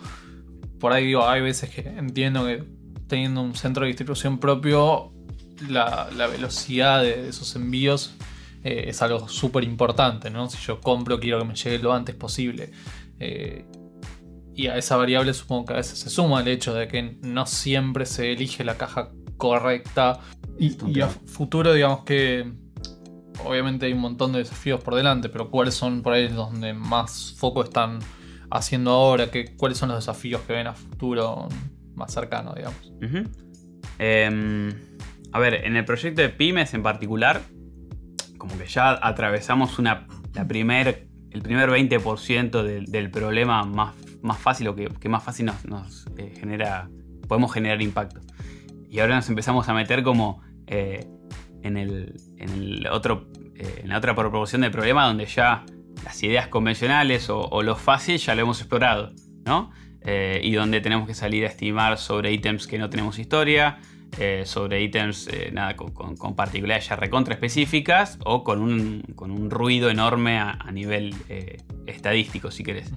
por 0.80 0.94
ahí 0.94 1.06
digo, 1.06 1.28
hay 1.28 1.42
veces 1.42 1.70
que 1.70 1.82
entiendo 1.82 2.46
que 2.46 2.64
teniendo 3.08 3.42
un 3.42 3.56
centro 3.56 3.84
de 3.84 3.88
distribución 3.88 4.38
propio, 4.40 5.12
la, 5.68 6.10
velocidad 6.32 7.02
de 7.02 7.28
esos 7.28 7.56
envíos 7.58 8.16
eh, 8.66 8.86
es 8.90 9.02
algo 9.02 9.30
súper 9.30 9.64
importante, 9.64 10.30
¿no? 10.30 10.50
Si 10.50 10.58
yo 10.58 10.82
compro, 10.82 11.20
quiero 11.20 11.40
que 11.40 11.46
me 11.46 11.56
llegue 11.56 11.80
lo 11.80 11.94
antes 11.94 12.16
posible. 12.16 12.72
Y 14.56 14.68
a 14.68 14.78
esa 14.78 14.96
variable 14.96 15.34
supongo 15.34 15.66
que 15.66 15.74
a 15.74 15.78
veces 15.78 16.00
se 16.00 16.10
suma 16.10 16.40
el 16.40 16.48
hecho 16.48 16.74
de 16.74 16.88
que 16.88 17.18
no 17.22 17.46
siempre 17.46 18.06
se 18.06 18.32
elige 18.32 18.64
la 18.64 18.78
caja 18.78 19.12
correcta. 19.36 20.20
Y, 20.58 21.02
a 21.02 21.10
futuro, 21.10 21.74
digamos 21.74 22.06
que 22.06 22.54
obviamente 23.44 23.86
hay 23.86 23.92
un 23.92 24.00
montón 24.00 24.32
de 24.32 24.40
desafíos 24.40 24.82
por 24.82 24.96
delante, 24.96 25.28
pero 25.28 25.52
¿cuáles 25.52 25.74
son 25.74 26.02
por 26.02 26.14
ahí 26.14 26.30
donde 26.30 26.74
más 26.74 27.36
foco 27.38 27.64
están 27.64 28.00
haciendo 28.50 28.92
ahora? 28.92 29.30
¿Qué, 29.30 29.54
¿Cuáles 29.58 29.78
son 29.78 29.90
los 29.90 29.98
desafíos 29.98 30.42
que 30.48 30.54
ven 30.54 30.68
a 30.68 30.74
futuro 30.74 31.50
más 31.94 32.14
cercano, 32.14 32.54
digamos? 32.56 32.94
Em, 34.00 34.72
a 35.34 35.40
ver, 35.40 35.66
en 35.66 35.76
el 35.76 35.84
proyecto 35.84 36.22
de 36.22 36.30
Pymes 36.30 36.74
en 36.74 36.82
particular, 36.82 37.42
como 38.38 38.58
que 38.58 38.68
ya 38.68 39.00
atravesamos 39.02 39.80
una, 39.80 40.08
la 40.34 40.48
primer, 40.48 41.08
el 41.32 41.42
primer 41.42 41.70
20% 41.70 42.64
del, 42.64 42.86
del 42.86 43.12
problema 43.12 43.64
más 43.64 43.96
más 44.26 44.40
fácil 44.40 44.68
o 44.68 44.76
que, 44.76 45.08
más 45.08 45.24
fácil 45.24 45.46
nos, 45.46 46.08
eh, 46.18 46.34
genera, 46.38 46.90
podemos 47.28 47.54
generar 47.54 47.82
impacto. 47.82 48.20
Y 48.90 49.00
ahora 49.00 49.16
nos 49.16 49.30
empezamos 49.30 49.70
a 49.70 49.74
meter 49.74 50.04
como 50.04 50.42
eh, 50.68 51.08
en, 51.62 51.78
el, 51.78 52.16
en, 52.38 52.88
otro, 52.88 53.28
eh, 53.56 53.82
en 53.84 53.90
la 53.90 53.98
otra 53.98 54.16
proporción 54.16 54.62
del 54.62 54.72
problema 54.72 55.06
donde 55.06 55.26
ya 55.28 55.64
las 56.04 56.22
ideas 56.24 56.48
convencionales 56.48 57.30
o, 57.30 57.62
lo 57.62 57.76
fácil 57.76 58.18
ya 58.18 58.36
lo 58.36 58.42
hemos 58.42 58.60
explorado, 58.60 59.14
¿no? 59.46 59.72
y 60.08 60.52
donde 60.54 60.82
tenemos 60.82 61.08
que 61.08 61.16
salir 61.16 61.46
a 61.46 61.48
estimar 61.48 61.98
sobre 61.98 62.32
ítems 62.32 62.68
que 62.68 62.78
no 62.78 62.92
tenemos 62.92 63.18
historia, 63.18 63.80
sobre 64.46 64.82
ítems 64.82 65.30
nada, 65.52 65.76
con, 65.76 66.36
particularidades 66.36 66.90
ya 66.90 66.96
recontra 66.96 67.34
específicas 67.34 68.18
o 68.24 68.44
con 68.44 68.62
un, 68.62 69.04
con 69.16 69.32
un 69.32 69.50
ruido 69.50 69.90
enorme 69.90 70.38
a, 70.38 70.52
a 70.52 70.72
nivel 70.72 71.14
estadístico, 71.86 72.52
si 72.52 72.64
querés. 72.64 72.92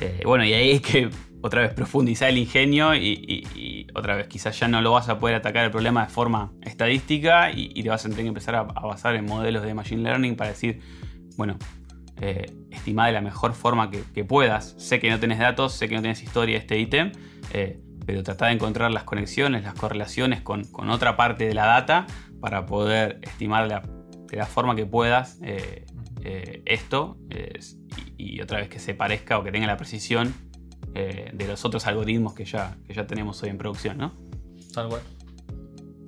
Eh, 0.00 0.22
bueno, 0.24 0.44
y 0.44 0.52
ahí 0.52 0.72
es 0.72 0.82
que 0.82 1.08
otra 1.40 1.62
vez 1.62 1.72
profundizar 1.72 2.28
el 2.28 2.38
ingenio 2.38 2.94
y, 2.94 3.86
otra 3.94 4.16
vez 4.16 4.26
quizás 4.26 4.58
ya 4.58 4.68
no 4.68 4.82
lo 4.82 4.92
vas 4.92 5.08
a 5.08 5.18
poder 5.18 5.36
atacar 5.36 5.64
el 5.64 5.70
problema 5.70 6.04
de 6.04 6.10
forma 6.10 6.52
estadística 6.62 7.50
y, 7.50 7.82
te 7.82 7.88
vas 7.88 8.04
a 8.04 8.08
tener 8.08 8.24
que 8.24 8.28
empezar 8.28 8.56
a, 8.56 8.62
basar 8.62 9.14
en 9.16 9.24
modelos 9.24 9.62
de 9.62 9.72
Machine 9.72 10.02
Learning 10.02 10.36
para 10.36 10.50
decir, 10.50 10.80
bueno, 11.36 11.56
eh, 12.20 12.52
de 12.84 13.12
la 13.12 13.20
mejor 13.20 13.54
forma 13.54 13.90
que, 13.90 14.24
puedas. 14.24 14.74
Sé 14.78 15.00
que 15.00 15.08
no 15.08 15.18
tenés 15.18 15.38
datos, 15.38 15.72
sé 15.72 15.88
que 15.88 15.94
no 15.94 16.02
tienes 16.02 16.22
historia 16.22 16.58
este 16.58 16.78
ítem, 16.78 17.12
eh, 17.52 17.80
pero 18.06 18.22
trata 18.22 18.46
de 18.46 18.52
encontrar 18.52 18.92
las 18.92 19.04
conexiones, 19.04 19.64
las 19.64 19.74
correlaciones 19.74 20.40
con, 20.40 20.64
otra 20.88 21.16
parte 21.16 21.46
de 21.46 21.54
la 21.54 21.66
data 21.66 22.06
para 22.40 22.64
poder 22.66 23.18
estimar 23.22 23.68
de 23.68 24.36
la 24.36 24.46
forma 24.46 24.74
que 24.76 24.86
puedas 24.86 25.38
esto 26.64 27.18
y 28.16 28.40
otra 28.40 28.58
vez 28.58 28.68
que 28.68 28.78
se 28.78 28.94
parezca 28.94 29.38
o 29.38 29.44
que 29.44 29.52
tenga 29.52 29.66
la 29.66 29.76
precisión 29.76 30.34
eh, 30.98 31.30
de 31.34 31.46
los 31.46 31.62
otros 31.66 31.86
algoritmos 31.86 32.32
que 32.32 32.46
ya, 32.46 32.78
ya 32.88 33.06
tenemos 33.06 33.42
hoy 33.42 33.50
en 33.50 33.58
producción, 33.58 33.98
¿no? 33.98 34.14
Tal 34.72 34.88
cual. 34.88 35.02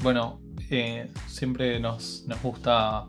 Bueno, 0.02 0.40
eh, 0.70 1.10
siempre 1.26 1.78
nos, 1.78 2.24
nos 2.26 2.40
gusta 2.40 3.04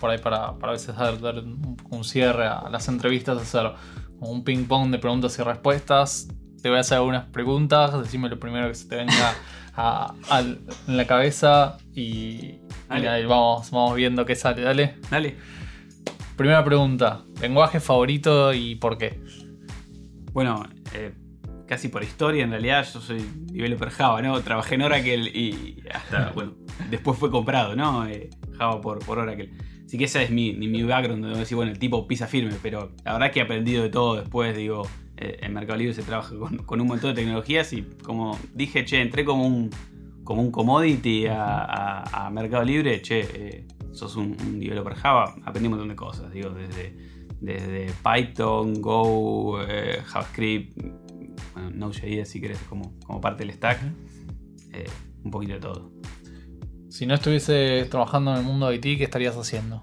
por 0.00 0.08
ahí 0.08 0.16
para, 0.16 0.56
para 0.58 0.72
a 0.72 0.76
veces 0.76 0.96
dar, 0.96 1.34
un, 1.34 1.76
un 1.90 2.04
cierre 2.04 2.46
a 2.46 2.70
las 2.70 2.88
entrevistas, 2.88 3.36
hacer 3.36 3.70
un 4.20 4.42
ping 4.42 4.64
pong 4.64 4.90
de 4.90 4.98
preguntas 4.98 5.38
y 5.38 5.42
respuestas. 5.42 6.28
Te 6.62 6.68
voy 6.68 6.78
a 6.78 6.80
hacer 6.80 6.98
algunas 6.98 7.26
preguntas, 7.26 8.00
decime 8.02 8.28
lo 8.28 8.38
primero 8.38 8.68
que 8.68 8.74
se 8.74 8.88
te 8.88 8.96
venga 8.96 9.34
a- 9.76 10.14
en 10.88 10.96
la 10.96 11.06
cabeza 11.06 11.78
y, 11.94 12.56
ahí 12.88 13.24
vamos, 13.26 13.70
vamos 13.70 13.94
viendo 13.96 14.24
qué 14.26 14.34
sale, 14.34 14.62
dale. 14.62 14.96
Dale. 15.10 15.36
Primera 16.36 16.64
pregunta, 16.64 17.24
lenguaje 17.40 17.80
favorito 17.80 18.52
y 18.54 18.74
por 18.76 18.96
qué. 18.98 19.20
Bueno, 20.32 20.64
eh, 20.94 21.12
casi 21.66 21.88
por 21.88 22.02
historia, 22.02 22.44
en 22.44 22.50
realidad 22.50 22.86
yo 22.92 23.00
soy 23.00 23.24
developer 23.52 23.90
Java, 23.90 24.22
¿no? 24.22 24.40
Trabajé 24.42 24.76
en 24.76 24.82
Oracle 24.82 25.28
y 25.30 25.82
hasta, 25.92 26.30
bueno, 26.34 26.54
después 26.90 27.18
fue 27.18 27.30
comprado, 27.30 27.74
¿no? 27.76 28.06
Eh, 28.06 28.30
Java 28.56 28.80
por, 28.80 28.98
por 29.04 29.18
Oracle. 29.18 29.50
Así 29.84 29.96
que 29.96 30.04
ese 30.04 30.22
es 30.24 30.30
mi, 30.30 30.52
mi, 30.52 30.68
mi 30.68 30.82
background, 30.82 31.24
donde 31.24 31.38
decir, 31.38 31.56
bueno, 31.56 31.72
el 31.72 31.78
tipo 31.78 32.06
pisa 32.06 32.26
firme, 32.26 32.54
pero 32.62 32.92
la 33.04 33.14
verdad 33.14 33.30
que 33.32 33.40
he 33.40 33.42
aprendido 33.42 33.82
de 33.82 33.88
todo 33.88 34.16
después, 34.16 34.56
digo, 34.56 34.86
eh, 35.20 35.38
en 35.42 35.52
Mercado 35.52 35.78
Libre 35.78 35.94
se 35.94 36.02
trabaja 36.02 36.36
con, 36.38 36.58
con 36.58 36.80
un 36.80 36.86
montón 36.86 37.14
de 37.14 37.20
tecnologías 37.22 37.72
y 37.72 37.82
como 38.02 38.38
dije, 38.54 38.84
che, 38.84 39.00
entré 39.02 39.24
como 39.24 39.46
un, 39.46 39.70
como 40.24 40.42
un 40.42 40.50
commodity 40.50 41.26
a, 41.26 41.64
a- 41.64 42.26
a 42.26 42.30
Mercado 42.30 42.64
Libre, 42.64 43.02
che, 43.02 43.20
eh, 43.20 43.66
sos 43.92 44.16
un, 44.16 44.36
un 44.46 44.60
developer 44.60 44.94
Java, 44.94 45.34
aprendí 45.44 45.66
un 45.66 45.72
montón 45.72 45.88
de 45.88 45.96
cosas, 45.96 46.30
digo, 46.32 46.50
desde, 46.50 46.94
desde 47.40 47.86
Python, 48.04 48.80
Go, 48.80 49.60
eh, 49.62 50.00
JavaScript, 50.06 50.76
bueno, 51.54 51.70
Node.js 51.70 52.28
si 52.28 52.40
querés 52.40 52.58
como, 52.68 52.98
como 53.04 53.20
parte 53.20 53.44
del 53.44 53.52
stack, 53.54 53.80
eh, 54.72 54.84
un 55.24 55.30
poquito 55.30 55.54
de 55.54 55.60
todo. 55.60 55.90
Si 56.90 57.06
no 57.06 57.14
estuvieses 57.14 57.88
trabajando 57.90 58.30
en 58.32 58.38
el 58.38 58.44
mundo 58.44 58.68
de 58.68 58.76
IT, 58.76 58.82
¿qué 58.98 59.04
estarías 59.04 59.36
haciendo? 59.36 59.82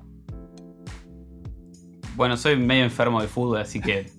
Bueno, 2.15 2.38
soy 2.38 2.58
medio 2.58 2.84
enfermo 2.84 3.21
de 3.21 3.28
fútbol, 3.28 3.58
así 3.60 3.82
que 3.82 4.10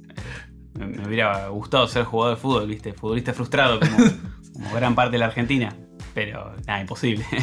me, 0.79 0.87
me 0.87 1.07
hubiera 1.07 1.49
gustado 1.49 1.87
ser 1.89 2.05
jugador 2.05 2.37
de 2.37 2.43
fútbol, 2.43 2.67
¿viste? 2.69 2.93
Futbolista 2.93 3.33
frustrado 3.33 3.81
como, 3.81 3.97
como 4.53 4.75
gran 4.75 4.95
parte 4.95 5.13
de 5.13 5.19
la 5.19 5.27
Argentina, 5.27 5.77
pero 6.15 6.55
nada, 6.67 6.81
imposible. 6.81 7.25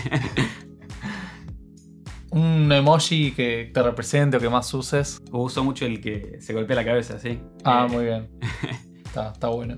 Un 2.32 2.72
emoji 2.72 3.32
que 3.34 3.70
te 3.72 3.84
represente 3.84 4.38
o 4.38 4.40
que 4.40 4.50
más 4.50 4.74
uses. 4.74 5.22
Uso 5.32 5.64
mucho 5.64 5.86
el 5.86 6.02
que 6.02 6.38
se 6.42 6.54
golpea 6.54 6.78
la 6.78 6.86
cabeza, 6.86 7.20
¿sí? 7.20 7.40
Ah, 7.64 7.88
Eh, 7.88 7.94
muy 7.94 8.06
bien. 8.06 8.30
Está, 9.06 9.30
está 9.30 9.48
bueno. 9.50 9.78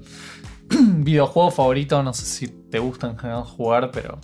Videojuego 0.70 1.52
favorito, 1.52 2.02
no 2.02 2.14
sé 2.14 2.26
si 2.26 2.48
te 2.48 2.80
gusta 2.80 3.08
en 3.10 3.18
general 3.18 3.44
jugar, 3.44 3.92
pero. 3.92 4.22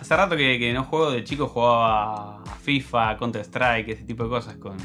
Hace 0.00 0.16
rato 0.16 0.36
que, 0.36 0.60
que 0.60 0.72
no 0.72 0.84
juego, 0.84 1.10
de 1.10 1.24
chico 1.24 1.48
jugaba 1.48 2.40
a 2.42 2.54
FIFA, 2.62 3.16
Counter 3.16 3.42
Strike, 3.44 3.88
ese 3.88 4.04
tipo 4.04 4.22
de 4.22 4.30
cosas 4.30 4.56
con, 4.58 4.76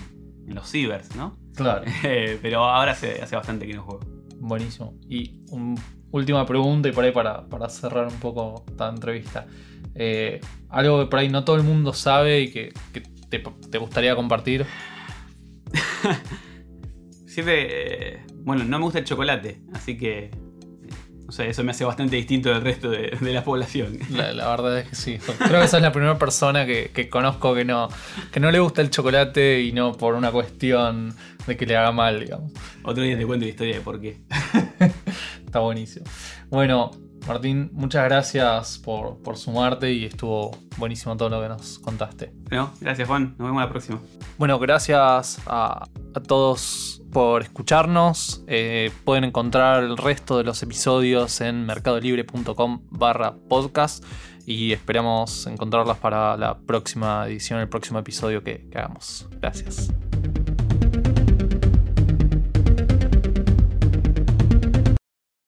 en 0.48 0.56
los 0.56 0.68
cibers, 0.68 1.16
¿no? 1.16 1.38
Claro. 1.56 1.86
Eh, 2.04 2.40
pero 2.42 2.64
ahora 2.66 2.92
hace, 2.94 3.22
hace 3.22 3.36
bastante 3.36 3.66
que 3.68 3.74
no 3.74 3.84
juego. 3.84 4.00
Buenísimo. 4.40 4.96
Y 5.10 5.42
un- 5.52 5.80
última 6.12 6.46
pregunta, 6.46 6.90
y 6.90 6.92
por 6.92 7.04
ahí 7.04 7.12
para, 7.12 7.48
para 7.48 7.70
cerrar 7.70 8.08
un 8.08 8.20
poco 8.20 8.64
esta 8.68 8.90
entrevista. 8.90 9.46
Eh, 9.96 10.40
algo 10.70 11.00
que 11.00 11.06
por 11.08 11.20
ahí 11.20 11.30
no 11.30 11.44
todo 11.44 11.56
el 11.56 11.64
mundo 11.64 11.94
sabe 11.94 12.42
y 12.42 12.52
que, 12.52 12.74
que 12.92 13.02
te, 13.30 13.40
te 13.40 13.78
gustaría 13.78 14.16
compartir. 14.16 14.66
Siempre, 17.26 18.14
eh, 18.16 18.26
bueno, 18.44 18.64
no 18.64 18.78
me 18.80 18.84
gusta 18.86 19.00
el 19.00 19.06
chocolate, 19.06 19.62
así 19.74 19.98
que, 19.98 20.30
no 21.34 21.38
sé, 21.38 21.50
eso 21.50 21.64
me 21.64 21.72
hace 21.72 21.84
bastante 21.84 22.16
distinto 22.16 22.50
del 22.50 22.62
resto 22.62 22.92
de, 22.92 23.18
de 23.20 23.34
la 23.34 23.44
población. 23.44 23.98
La, 24.12 24.34
la 24.34 24.50
verdad 24.50 24.78
es 24.78 24.90
que 24.90 24.96
sí. 24.96 25.18
Creo 25.18 25.60
que 25.60 25.66
esa 25.66 25.78
es 25.78 25.84
la 25.84 25.92
primera 25.92 26.20
persona 26.20 26.64
que, 26.64 26.92
que 26.94 27.10
conozco 27.10 27.56
que 27.56 27.66
no, 27.66 27.90
que 28.32 28.40
no 28.40 28.52
le 28.52 28.60
gusta 28.60 28.84
el 28.84 28.92
chocolate 28.92 29.64
y 29.64 29.72
no 29.72 29.94
por 29.94 30.14
una 30.14 30.32
cuestión 30.32 31.16
de 31.48 31.58
que 31.58 31.66
le 31.66 31.76
haga 31.76 31.92
mal, 31.92 32.20
digamos. 32.20 32.52
Otro 32.84 33.02
día 33.02 33.18
te 33.18 33.26
cuento 33.26 33.46
la 33.46 33.50
historia 33.50 33.76
de 33.78 33.82
por 33.82 34.00
qué. 34.00 34.22
Está 35.44 35.58
buenísimo. 35.58 36.06
Bueno, 36.50 36.92
Martín, 37.28 37.72
muchas 37.74 38.04
gracias 38.04 38.78
por, 38.78 39.18
por 39.24 39.36
sumarte 39.36 39.92
y 39.92 40.06
estuvo 40.06 40.56
buenísimo 40.78 41.18
todo 41.18 41.30
lo 41.30 41.42
que 41.42 41.50
nos 41.50 41.80
contaste. 41.80 42.32
Gracias 42.80 43.08
Juan, 43.08 43.34
nos 43.40 43.48
vemos 43.48 43.60
la 43.60 43.70
próxima. 43.70 44.00
Bueno, 44.38 44.60
gracias 44.60 45.40
a, 45.48 45.88
a 46.14 46.20
todos 46.20 47.03
por 47.14 47.44
escucharnos. 47.44 48.44
Eh, 48.48 48.92
pueden 49.06 49.24
encontrar 49.24 49.84
el 49.84 49.96
resto 49.98 50.38
de 50.38 50.44
los 50.44 50.62
episodios 50.64 51.40
en 51.40 51.66
mercadolibre.com 51.66 52.82
barra 52.90 53.36
podcast 53.48 54.04
y 54.46 54.74
esperamos 54.74 55.48
encontrarlas 55.48 55.98
para 56.00 56.36
la 56.36 56.58
próxima 56.58 57.26
edición, 57.28 57.60
el 57.60 57.70
próximo 57.70 58.00
episodio 58.00 58.44
que, 58.44 58.68
que 58.70 58.78
hagamos. 58.78 59.30
Gracias. 59.40 59.94